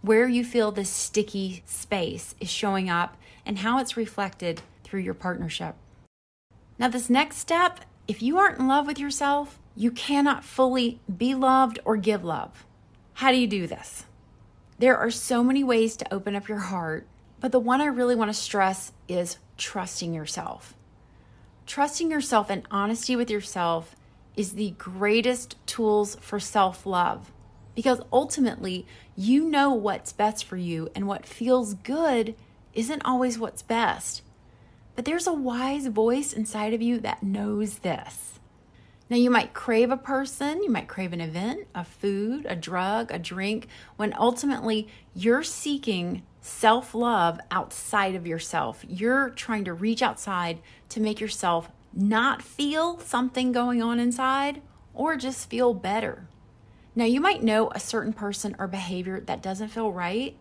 Where 0.04 0.28
you 0.28 0.44
feel 0.44 0.70
this 0.70 0.90
sticky 0.90 1.62
space 1.64 2.34
is 2.38 2.50
showing 2.50 2.90
up 2.90 3.16
and 3.46 3.60
how 3.60 3.78
it's 3.78 3.96
reflected 3.96 4.60
through 4.82 5.00
your 5.00 5.14
partnership. 5.14 5.76
Now, 6.78 6.88
this 6.88 7.08
next 7.08 7.38
step, 7.38 7.80
if 8.06 8.20
you 8.20 8.36
aren't 8.36 8.58
in 8.58 8.68
love 8.68 8.86
with 8.86 8.98
yourself, 8.98 9.58
you 9.74 9.90
cannot 9.90 10.44
fully 10.44 11.00
be 11.16 11.34
loved 11.34 11.78
or 11.86 11.96
give 11.96 12.22
love. 12.22 12.66
How 13.14 13.32
do 13.32 13.38
you 13.38 13.46
do 13.46 13.66
this? 13.66 14.04
There 14.78 14.98
are 14.98 15.10
so 15.10 15.42
many 15.42 15.64
ways 15.64 15.96
to 15.96 16.14
open 16.14 16.36
up 16.36 16.48
your 16.48 16.58
heart, 16.58 17.06
but 17.40 17.50
the 17.50 17.58
one 17.58 17.80
I 17.80 17.86
really 17.86 18.14
want 18.14 18.28
to 18.28 18.34
stress 18.38 18.92
is 19.08 19.38
trusting 19.56 20.12
yourself. 20.12 20.74
Trusting 21.66 22.10
yourself 22.10 22.50
and 22.50 22.68
honesty 22.70 23.16
with 23.16 23.30
yourself 23.30 23.96
is 24.36 24.52
the 24.52 24.72
greatest 24.72 25.56
tools 25.64 26.16
for 26.20 26.38
self 26.38 26.84
love. 26.84 27.32
Because 27.74 28.00
ultimately, 28.12 28.86
you 29.16 29.48
know 29.48 29.72
what's 29.72 30.12
best 30.12 30.44
for 30.44 30.56
you, 30.56 30.90
and 30.94 31.06
what 31.06 31.26
feels 31.26 31.74
good 31.74 32.34
isn't 32.72 33.04
always 33.04 33.38
what's 33.38 33.62
best. 33.62 34.22
But 34.94 35.04
there's 35.04 35.26
a 35.26 35.32
wise 35.32 35.86
voice 35.88 36.32
inside 36.32 36.72
of 36.72 36.82
you 36.82 37.00
that 37.00 37.22
knows 37.22 37.78
this. 37.78 38.38
Now, 39.10 39.16
you 39.16 39.28
might 39.28 39.52
crave 39.52 39.90
a 39.90 39.96
person, 39.96 40.62
you 40.62 40.70
might 40.70 40.88
crave 40.88 41.12
an 41.12 41.20
event, 41.20 41.66
a 41.74 41.84
food, 41.84 42.46
a 42.48 42.56
drug, 42.56 43.10
a 43.10 43.18
drink, 43.18 43.68
when 43.96 44.14
ultimately 44.18 44.88
you're 45.14 45.42
seeking 45.42 46.22
self 46.40 46.94
love 46.94 47.38
outside 47.50 48.14
of 48.14 48.26
yourself. 48.26 48.84
You're 48.88 49.30
trying 49.30 49.64
to 49.64 49.74
reach 49.74 50.00
outside 50.00 50.60
to 50.90 51.00
make 51.00 51.20
yourself 51.20 51.70
not 51.92 52.42
feel 52.42 52.98
something 52.98 53.52
going 53.52 53.82
on 53.82 53.98
inside 54.00 54.62
or 54.94 55.16
just 55.16 55.50
feel 55.50 55.74
better. 55.74 56.26
Now, 56.96 57.04
you 57.04 57.20
might 57.20 57.42
know 57.42 57.70
a 57.70 57.80
certain 57.80 58.12
person 58.12 58.54
or 58.58 58.68
behavior 58.68 59.20
that 59.20 59.42
doesn't 59.42 59.68
feel 59.68 59.90
right, 59.90 60.36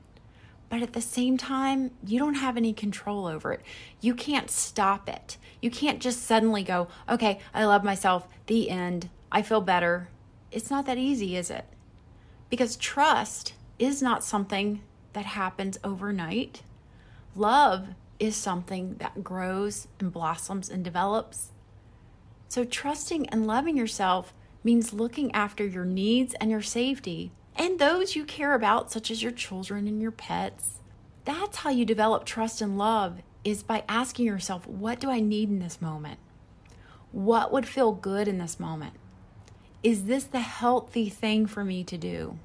but 0.69 0.81
at 0.81 0.93
the 0.93 1.01
same 1.01 1.37
time, 1.37 1.91
you 2.05 2.19
don't 2.19 2.35
have 2.35 2.57
any 2.57 2.73
control 2.73 3.25
over 3.25 3.53
it. 3.53 3.61
You 4.01 4.13
can't 4.13 4.51
stop 4.51 5.09
it. 5.09 5.37
You 5.61 5.71
can't 5.71 5.99
just 5.99 6.23
suddenly 6.23 6.63
go, 6.63 6.87
okay, 7.09 7.39
I 7.53 7.65
love 7.65 7.83
myself, 7.83 8.27
the 8.47 8.69
end, 8.69 9.09
I 9.31 9.41
feel 9.41 9.61
better. 9.61 10.09
It's 10.51 10.69
not 10.69 10.85
that 10.85 10.97
easy, 10.99 11.35
is 11.35 11.49
it? 11.49 11.65
Because 12.49 12.75
trust 12.75 13.53
is 13.79 14.01
not 14.01 14.23
something 14.23 14.81
that 15.13 15.25
happens 15.25 15.79
overnight. 15.83 16.61
Love 17.35 17.89
is 18.19 18.35
something 18.35 18.95
that 18.99 19.23
grows 19.23 19.87
and 19.99 20.13
blossoms 20.13 20.69
and 20.69 20.83
develops. 20.83 21.51
So, 22.47 22.63
trusting 22.63 23.27
and 23.29 23.47
loving 23.47 23.75
yourself 23.75 24.33
means 24.63 24.93
looking 24.93 25.31
after 25.33 25.65
your 25.65 25.85
needs 25.85 26.33
and 26.35 26.49
your 26.49 26.61
safety 26.61 27.31
and 27.55 27.77
those 27.79 28.15
you 28.15 28.25
care 28.25 28.53
about, 28.53 28.91
such 28.91 29.11
as 29.11 29.21
your 29.21 29.31
children 29.31 29.87
and 29.87 30.01
your 30.01 30.11
pets. 30.11 30.79
That's 31.25 31.57
how 31.57 31.69
you 31.69 31.85
develop 31.85 32.25
trust 32.25 32.61
and 32.61 32.77
love 32.77 33.21
is 33.43 33.63
by 33.63 33.83
asking 33.87 34.25
yourself, 34.25 34.65
what 34.67 34.99
do 34.99 35.09
I 35.09 35.19
need 35.19 35.49
in 35.49 35.59
this 35.59 35.81
moment? 35.81 36.19
What 37.11 37.51
would 37.51 37.67
feel 37.67 37.91
good 37.91 38.27
in 38.27 38.39
this 38.39 38.59
moment? 38.59 38.95
Is 39.83 40.05
this 40.05 40.23
the 40.23 40.39
healthy 40.39 41.09
thing 41.09 41.45
for 41.45 41.63
me 41.63 41.83
to 41.83 41.97
do? 41.97 42.39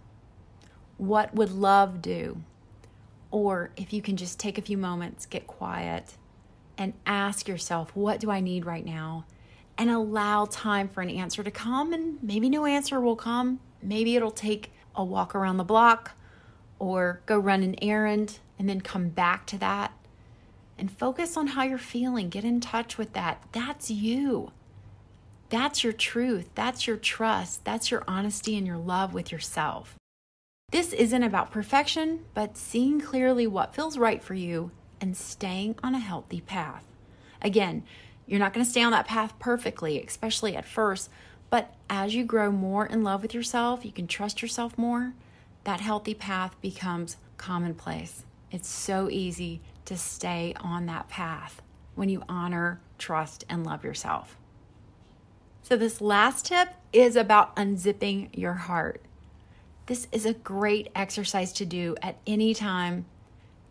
What 0.98 1.35
would 1.35 1.50
love 1.50 2.02
do? 2.02 2.42
Or 3.31 3.70
if 3.76 3.92
you 3.92 4.02
can 4.02 4.16
just 4.16 4.38
take 4.38 4.59
a 4.59 4.62
few 4.62 4.76
moments, 4.76 5.24
get 5.24 5.46
quiet, 5.46 6.16
and 6.76 6.94
ask 7.07 7.48
yourself, 7.48 7.94
what 7.94 8.20
do 8.20 8.31
I 8.31 8.40
need 8.40 8.66
right 8.66 8.85
now? 8.85 9.24
And 9.78 9.90
allow 9.90 10.46
time 10.46 10.88
for 10.88 11.00
an 11.02 11.10
answer 11.10 11.42
to 11.44 11.50
come. 11.50 11.92
And 11.92 12.22
maybe 12.22 12.50
no 12.50 12.66
answer 12.66 13.00
will 13.00 13.16
come. 13.16 13.60
Maybe 13.80 14.16
it'll 14.16 14.32
take 14.32 14.72
a 14.94 15.04
walk 15.04 15.34
around 15.34 15.56
the 15.56 15.64
block 15.64 16.12
or 16.80 17.22
go 17.26 17.38
run 17.38 17.62
an 17.62 17.76
errand 17.80 18.38
and 18.58 18.68
then 18.68 18.80
come 18.80 19.08
back 19.08 19.46
to 19.46 19.58
that 19.58 19.92
and 20.76 20.90
focus 20.90 21.36
on 21.36 21.48
how 21.48 21.62
you're 21.62 21.78
feeling. 21.78 22.28
Get 22.28 22.44
in 22.44 22.60
touch 22.60 22.98
with 22.98 23.12
that. 23.12 23.42
That's 23.52 23.90
you. 23.90 24.52
That's 25.48 25.82
your 25.82 25.92
truth. 25.92 26.50
That's 26.54 26.86
your 26.86 26.96
trust. 26.96 27.64
That's 27.64 27.90
your 27.90 28.04
honesty 28.06 28.56
and 28.56 28.66
your 28.66 28.76
love 28.76 29.14
with 29.14 29.32
yourself. 29.32 29.96
This 30.70 30.92
isn't 30.92 31.22
about 31.22 31.50
perfection, 31.50 32.24
but 32.34 32.56
seeing 32.56 33.00
clearly 33.00 33.46
what 33.46 33.74
feels 33.74 33.96
right 33.96 34.22
for 34.22 34.34
you 34.34 34.70
and 35.00 35.16
staying 35.16 35.76
on 35.82 35.94
a 35.94 35.98
healthy 36.00 36.42
path. 36.42 36.84
Again, 37.40 37.84
you're 38.28 38.38
not 38.38 38.52
going 38.52 38.64
to 38.64 38.70
stay 38.70 38.82
on 38.82 38.92
that 38.92 39.06
path 39.06 39.38
perfectly, 39.38 40.02
especially 40.02 40.54
at 40.54 40.66
first, 40.66 41.10
but 41.50 41.74
as 41.88 42.14
you 42.14 42.24
grow 42.24 42.52
more 42.52 42.84
in 42.84 43.02
love 43.02 43.22
with 43.22 43.32
yourself, 43.32 43.84
you 43.84 43.90
can 43.90 44.06
trust 44.06 44.42
yourself 44.42 44.76
more, 44.76 45.14
that 45.64 45.80
healthy 45.80 46.14
path 46.14 46.54
becomes 46.60 47.16
commonplace. 47.38 48.24
It's 48.50 48.68
so 48.68 49.08
easy 49.10 49.62
to 49.86 49.96
stay 49.96 50.54
on 50.60 50.86
that 50.86 51.08
path 51.08 51.62
when 51.94 52.10
you 52.10 52.22
honor, 52.28 52.80
trust, 52.98 53.44
and 53.48 53.64
love 53.64 53.82
yourself. 53.82 54.36
So, 55.62 55.76
this 55.76 56.00
last 56.00 56.46
tip 56.46 56.68
is 56.92 57.16
about 57.16 57.56
unzipping 57.56 58.30
your 58.36 58.54
heart. 58.54 59.02
This 59.86 60.06
is 60.12 60.26
a 60.26 60.34
great 60.34 60.90
exercise 60.94 61.52
to 61.54 61.64
do 61.64 61.96
at 62.02 62.18
any 62.26 62.54
time. 62.54 63.06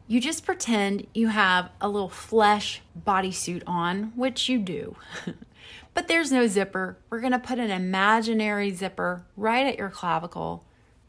You 0.09 0.21
just 0.21 0.45
pretend 0.45 1.05
you 1.13 1.27
have 1.27 1.69
a 1.81 1.89
little 1.89 2.07
flesh 2.07 2.81
bodysuit 3.05 3.63
on, 3.67 4.13
which 4.15 4.47
you 4.47 4.57
do. 4.57 4.95
but 5.93 6.07
there's 6.07 6.31
no 6.31 6.47
zipper. 6.47 6.97
We're 7.09 7.19
going 7.19 7.33
to 7.33 7.39
put 7.39 7.59
an 7.59 7.69
imaginary 7.69 8.71
zipper 8.71 9.25
right 9.35 9.67
at 9.67 9.77
your 9.77 9.89
clavicle, 9.89 10.63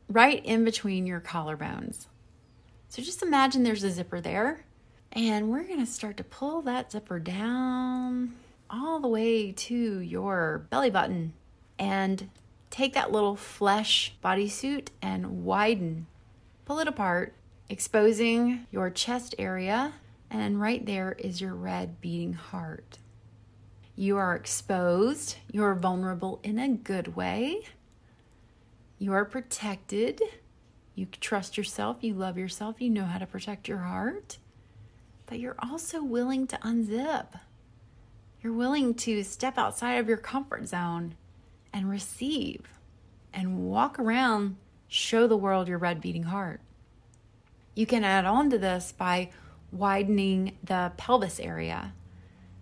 right 0.08 0.44
in 0.44 0.64
between 0.64 1.06
your 1.06 1.20
collarbones. 1.20 2.06
So 2.88 3.00
just 3.00 3.22
imagine 3.22 3.62
there's 3.62 3.84
a 3.84 3.90
zipper 3.92 4.20
there, 4.20 4.64
and 5.12 5.48
we're 5.48 5.62
going 5.62 5.78
to 5.78 5.87
start 5.87 6.16
to 6.16 6.24
pull 6.24 6.62
that 6.62 6.90
zipper 6.90 7.20
down 7.20 8.34
all 8.68 8.98
the 8.98 9.06
way 9.06 9.52
to 9.52 10.00
your 10.00 10.66
belly 10.70 10.90
button 10.90 11.34
and 11.78 12.30
take 12.70 12.94
that 12.94 13.12
little 13.12 13.37
flesh 13.37 14.16
bodysuit 14.24 14.88
and 15.00 15.44
widen, 15.44 16.06
pull 16.64 16.80
it 16.80 16.88
apart, 16.88 17.34
exposing 17.68 18.66
your 18.70 18.90
chest 18.90 19.35
area, 19.38 19.94
and 20.31 20.61
right 20.61 20.85
there 20.85 21.16
is 21.18 21.40
your 21.40 21.54
red 21.54 22.00
beating 22.00 22.35
heart. 22.35 22.98
You 23.96 24.16
are 24.16 24.35
exposed, 24.35 25.37
you 25.50 25.64
are 25.64 25.74
vulnerable 25.74 26.40
in 26.42 26.59
a 26.59 26.68
good 26.68 27.16
way, 27.16 27.62
you 28.98 29.12
are 29.12 29.24
protected 29.24 30.20
you 30.98 31.07
trust 31.20 31.57
yourself, 31.57 31.98
you 32.00 32.12
love 32.12 32.37
yourself, 32.37 32.81
you 32.81 32.90
know 32.90 33.04
how 33.04 33.18
to 33.18 33.26
protect 33.26 33.68
your 33.68 33.78
heart, 33.78 34.38
but 35.26 35.38
you're 35.38 35.54
also 35.62 36.02
willing 36.02 36.48
to 36.48 36.57
unzip. 36.57 37.26
You're 38.42 38.52
willing 38.52 38.94
to 38.94 39.22
step 39.22 39.57
outside 39.59 39.94
of 39.94 40.09
your 40.09 40.16
comfort 40.16 40.66
zone 40.66 41.14
and 41.72 41.88
receive 41.88 42.62
and 43.33 43.61
walk 43.61 44.00
around, 44.00 44.57
show 44.88 45.28
the 45.28 45.37
world 45.37 45.68
your 45.68 45.78
red 45.78 46.00
beating 46.00 46.24
heart. 46.24 46.61
You 47.79 47.87
can 47.87 48.03
add 48.03 48.25
on 48.25 48.51
to 48.51 48.59
this 48.59 48.93
by 48.93 49.31
widening 49.71 50.57
the 50.64 50.93
pelvis 50.97 51.38
area. 51.38 51.93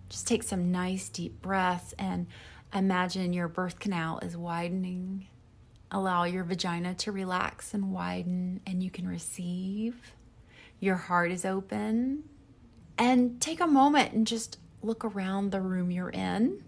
Just 0.09 0.27
take 0.27 0.43
some 0.43 0.71
nice 0.71 1.09
deep 1.09 1.41
breaths 1.41 1.95
and 1.97 2.27
imagine 2.73 3.33
your 3.33 3.47
birth 3.47 3.79
canal 3.79 4.19
is 4.19 4.37
widening 4.37 5.27
Allow 5.89 6.25
your 6.25 6.43
vagina 6.43 6.93
to 6.95 7.13
relax 7.13 7.73
and 7.73 7.93
widen, 7.93 8.59
and 8.67 8.83
you 8.83 8.91
can 8.91 9.07
receive. 9.07 9.95
Your 10.81 10.97
heart 10.97 11.31
is 11.31 11.45
open. 11.45 12.23
And 12.97 13.39
take 13.39 13.61
a 13.61 13.67
moment 13.67 14.11
and 14.11 14.27
just 14.27 14.57
look 14.81 15.05
around 15.05 15.51
the 15.51 15.61
room 15.61 15.91
you're 15.91 16.09
in. 16.09 16.61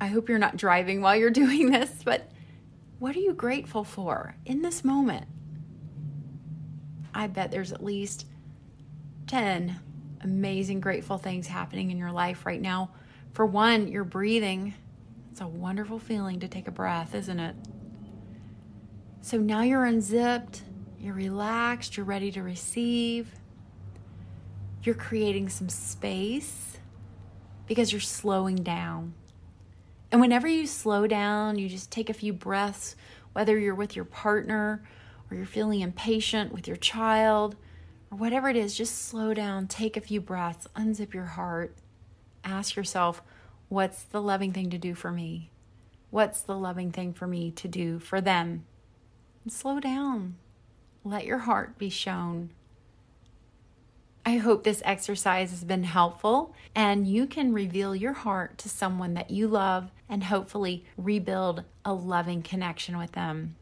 I 0.00 0.08
hope 0.08 0.28
you're 0.28 0.38
not 0.38 0.56
driving 0.58 1.00
while 1.00 1.16
you're 1.16 1.30
doing 1.44 1.70
this, 1.70 1.90
but 2.04 2.30
what 2.98 3.16
are 3.16 3.20
you 3.20 3.32
grateful 3.32 3.84
for 3.84 4.34
in 4.44 4.60
this 4.60 4.84
moment? 4.84 5.26
I 7.18 7.26
bet 7.26 7.50
there's 7.50 7.72
at 7.72 7.82
least 7.82 8.26
10 9.26 9.80
amazing, 10.22 10.78
grateful 10.78 11.18
things 11.18 11.48
happening 11.48 11.90
in 11.90 11.98
your 11.98 12.12
life 12.12 12.46
right 12.46 12.60
now. 12.60 12.92
For 13.32 13.44
one, 13.44 13.88
you're 13.88 14.04
breathing. 14.04 14.72
It's 15.32 15.40
a 15.40 15.48
wonderful 15.48 15.98
feeling 15.98 16.38
to 16.38 16.46
take 16.46 16.68
a 16.68 16.70
breath, 16.70 17.16
isn't 17.16 17.40
it? 17.40 17.56
So 19.20 19.36
now 19.36 19.62
you're 19.62 19.84
unzipped, 19.84 20.62
you're 21.00 21.12
relaxed, 21.12 21.96
you're 21.96 22.06
ready 22.06 22.30
to 22.30 22.42
receive. 22.44 23.28
You're 24.84 24.94
creating 24.94 25.48
some 25.48 25.68
space 25.68 26.78
because 27.66 27.90
you're 27.90 28.00
slowing 28.00 28.62
down. 28.62 29.14
And 30.12 30.20
whenever 30.20 30.46
you 30.46 30.68
slow 30.68 31.08
down, 31.08 31.58
you 31.58 31.68
just 31.68 31.90
take 31.90 32.10
a 32.10 32.14
few 32.14 32.32
breaths, 32.32 32.94
whether 33.32 33.58
you're 33.58 33.74
with 33.74 33.96
your 33.96 34.04
partner 34.04 34.84
or 35.30 35.36
you're 35.36 35.46
feeling 35.46 35.80
impatient 35.80 36.52
with 36.52 36.66
your 36.66 36.76
child 36.76 37.56
or 38.10 38.18
whatever 38.18 38.48
it 38.48 38.56
is, 38.56 38.76
just 38.76 39.06
slow 39.06 39.34
down, 39.34 39.66
take 39.66 39.96
a 39.96 40.00
few 40.00 40.20
breaths, 40.20 40.66
unzip 40.74 41.14
your 41.14 41.24
heart, 41.24 41.76
ask 42.44 42.76
yourself, 42.76 43.22
what's 43.68 44.02
the 44.02 44.22
loving 44.22 44.52
thing 44.52 44.70
to 44.70 44.78
do 44.78 44.94
for 44.94 45.10
me? 45.10 45.50
What's 46.10 46.40
the 46.40 46.56
loving 46.56 46.90
thing 46.90 47.12
for 47.12 47.26
me 47.26 47.50
to 47.52 47.68
do 47.68 47.98
for 47.98 48.20
them? 48.20 48.64
slow 49.50 49.80
down. 49.80 50.36
Let 51.04 51.24
your 51.24 51.38
heart 51.38 51.78
be 51.78 51.88
shown. 51.88 52.50
I 54.26 54.36
hope 54.36 54.62
this 54.62 54.82
exercise 54.84 55.50
has 55.50 55.64
been 55.64 55.84
helpful 55.84 56.54
and 56.74 57.06
you 57.06 57.26
can 57.26 57.54
reveal 57.54 57.96
your 57.96 58.12
heart 58.12 58.58
to 58.58 58.68
someone 58.68 59.14
that 59.14 59.30
you 59.30 59.48
love 59.48 59.90
and 60.06 60.24
hopefully 60.24 60.84
rebuild 60.98 61.64
a 61.84 61.94
loving 61.94 62.42
connection 62.42 62.98
with 62.98 63.12
them. 63.12 63.56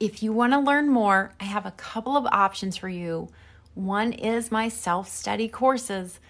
If 0.00 0.22
you 0.22 0.32
want 0.32 0.52
to 0.52 0.60
learn 0.60 0.88
more, 0.88 1.32
I 1.40 1.44
have 1.44 1.66
a 1.66 1.72
couple 1.72 2.16
of 2.16 2.24
options 2.26 2.76
for 2.76 2.88
you. 2.88 3.30
One 3.74 4.12
is 4.12 4.52
my 4.52 4.68
self 4.68 5.08
study 5.08 5.48
courses. 5.48 6.20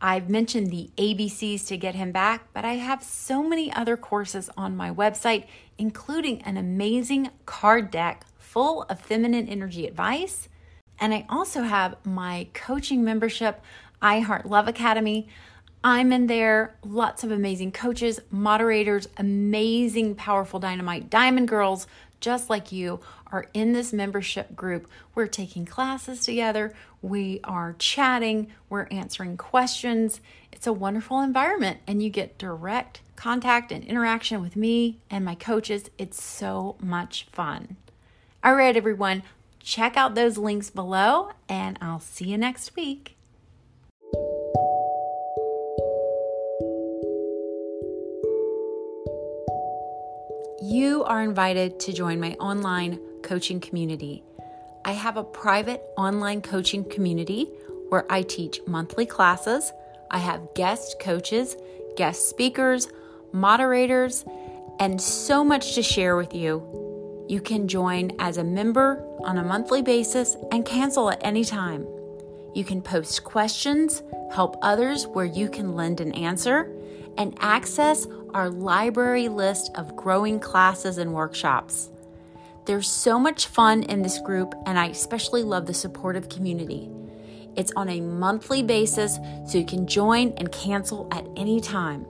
I've 0.00 0.30
mentioned 0.30 0.70
the 0.70 0.90
ABCs 0.96 1.66
to 1.66 1.76
get 1.76 1.94
him 1.94 2.10
back, 2.10 2.48
but 2.54 2.64
I 2.64 2.74
have 2.74 3.04
so 3.04 3.42
many 3.42 3.70
other 3.70 3.98
courses 3.98 4.48
on 4.56 4.76
my 4.76 4.90
website, 4.90 5.46
including 5.76 6.40
an 6.42 6.56
amazing 6.56 7.30
card 7.44 7.90
deck 7.90 8.24
full 8.38 8.84
of 8.84 9.00
feminine 9.00 9.46
energy 9.46 9.86
advice. 9.86 10.48
And 10.98 11.12
I 11.12 11.26
also 11.28 11.62
have 11.64 11.96
my 12.06 12.48
coaching 12.54 13.04
membership, 13.04 13.60
I 14.00 14.20
Heart 14.20 14.46
Love 14.46 14.68
Academy. 14.68 15.28
I'm 15.84 16.12
in 16.12 16.28
there, 16.28 16.76
lots 16.82 17.24
of 17.24 17.30
amazing 17.30 17.72
coaches, 17.72 18.20
moderators, 18.30 19.08
amazing, 19.18 20.14
powerful 20.14 20.60
dynamite 20.60 21.10
diamond 21.10 21.48
girls 21.48 21.86
just 22.22 22.48
like 22.48 22.72
you 22.72 23.00
are 23.30 23.44
in 23.52 23.74
this 23.74 23.92
membership 23.92 24.56
group. 24.56 24.88
We're 25.14 25.26
taking 25.26 25.66
classes 25.66 26.24
together, 26.24 26.72
we 27.02 27.40
are 27.44 27.74
chatting, 27.78 28.46
we're 28.70 28.86
answering 28.90 29.36
questions. 29.36 30.20
It's 30.52 30.66
a 30.66 30.72
wonderful 30.72 31.20
environment, 31.20 31.80
and 31.86 32.02
you 32.02 32.08
get 32.08 32.38
direct 32.38 33.02
contact 33.16 33.70
and 33.70 33.84
interaction 33.84 34.40
with 34.40 34.56
me 34.56 35.00
and 35.10 35.24
my 35.24 35.34
coaches. 35.34 35.90
It's 35.98 36.22
so 36.22 36.76
much 36.80 37.26
fun. 37.32 37.76
All 38.42 38.54
right, 38.54 38.76
everyone, 38.76 39.22
check 39.60 39.96
out 39.96 40.14
those 40.14 40.38
links 40.38 40.70
below, 40.70 41.30
and 41.48 41.78
I'll 41.80 42.00
see 42.00 42.26
you 42.26 42.38
next 42.38 42.74
week. 42.76 43.16
You 50.72 51.04
are 51.04 51.22
invited 51.22 51.78
to 51.78 51.92
join 51.92 52.18
my 52.18 52.32
online 52.40 52.98
coaching 53.22 53.60
community. 53.60 54.24
I 54.86 54.92
have 54.92 55.18
a 55.18 55.22
private 55.22 55.82
online 55.98 56.40
coaching 56.40 56.82
community 56.88 57.44
where 57.90 58.10
I 58.10 58.22
teach 58.22 58.58
monthly 58.66 59.04
classes. 59.04 59.70
I 60.10 60.16
have 60.16 60.54
guest 60.54 60.96
coaches, 60.98 61.56
guest 61.94 62.30
speakers, 62.30 62.88
moderators, 63.32 64.24
and 64.80 64.98
so 64.98 65.44
much 65.44 65.74
to 65.74 65.82
share 65.82 66.16
with 66.16 66.34
you. 66.34 67.26
You 67.28 67.42
can 67.42 67.68
join 67.68 68.12
as 68.18 68.38
a 68.38 68.44
member 68.44 69.04
on 69.24 69.36
a 69.36 69.44
monthly 69.44 69.82
basis 69.82 70.38
and 70.52 70.64
cancel 70.64 71.10
at 71.10 71.20
any 71.22 71.44
time. 71.44 71.86
You 72.54 72.64
can 72.64 72.80
post 72.80 73.24
questions, 73.24 74.02
help 74.32 74.56
others 74.62 75.06
where 75.06 75.26
you 75.26 75.50
can 75.50 75.76
lend 75.76 76.00
an 76.00 76.12
answer, 76.12 76.74
and 77.18 77.36
access 77.40 78.06
our 78.34 78.50
library 78.50 79.28
list 79.28 79.70
of 79.74 79.96
growing 79.96 80.40
classes 80.40 80.98
and 80.98 81.12
workshops. 81.12 81.90
There's 82.64 82.88
so 82.88 83.18
much 83.18 83.46
fun 83.46 83.82
in 83.84 84.02
this 84.02 84.18
group, 84.20 84.54
and 84.66 84.78
I 84.78 84.86
especially 84.86 85.42
love 85.42 85.66
the 85.66 85.74
supportive 85.74 86.28
community. 86.28 86.90
It's 87.56 87.72
on 87.76 87.88
a 87.88 88.00
monthly 88.00 88.62
basis, 88.62 89.18
so 89.46 89.58
you 89.58 89.66
can 89.66 89.86
join 89.86 90.32
and 90.36 90.52
cancel 90.52 91.08
at 91.10 91.26
any 91.36 91.60
time. 91.60 92.06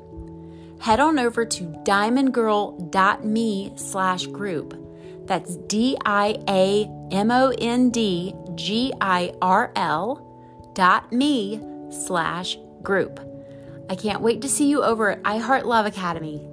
Head 0.80 1.00
on 1.00 1.18
over 1.18 1.44
to 1.44 1.64
diamondgirl.me 1.64 3.72
slash 3.76 4.26
group. 4.26 4.78
That's 5.26 5.56
D 5.56 5.96
I 6.04 6.36
A 6.48 6.90
M 7.12 7.30
O 7.30 7.54
N 7.58 7.90
D 7.90 8.34
G 8.54 8.92
I 9.00 9.32
R 9.40 9.72
L 9.76 10.72
dot 10.74 11.12
me 11.12 11.60
slash 11.90 12.58
group. 12.82 13.31
I 13.88 13.94
can't 13.94 14.20
wait 14.22 14.42
to 14.42 14.48
see 14.48 14.68
you 14.68 14.82
over 14.82 15.10
at 15.10 15.22
iHeart 15.22 15.64
Love 15.64 15.86
Academy. 15.86 16.48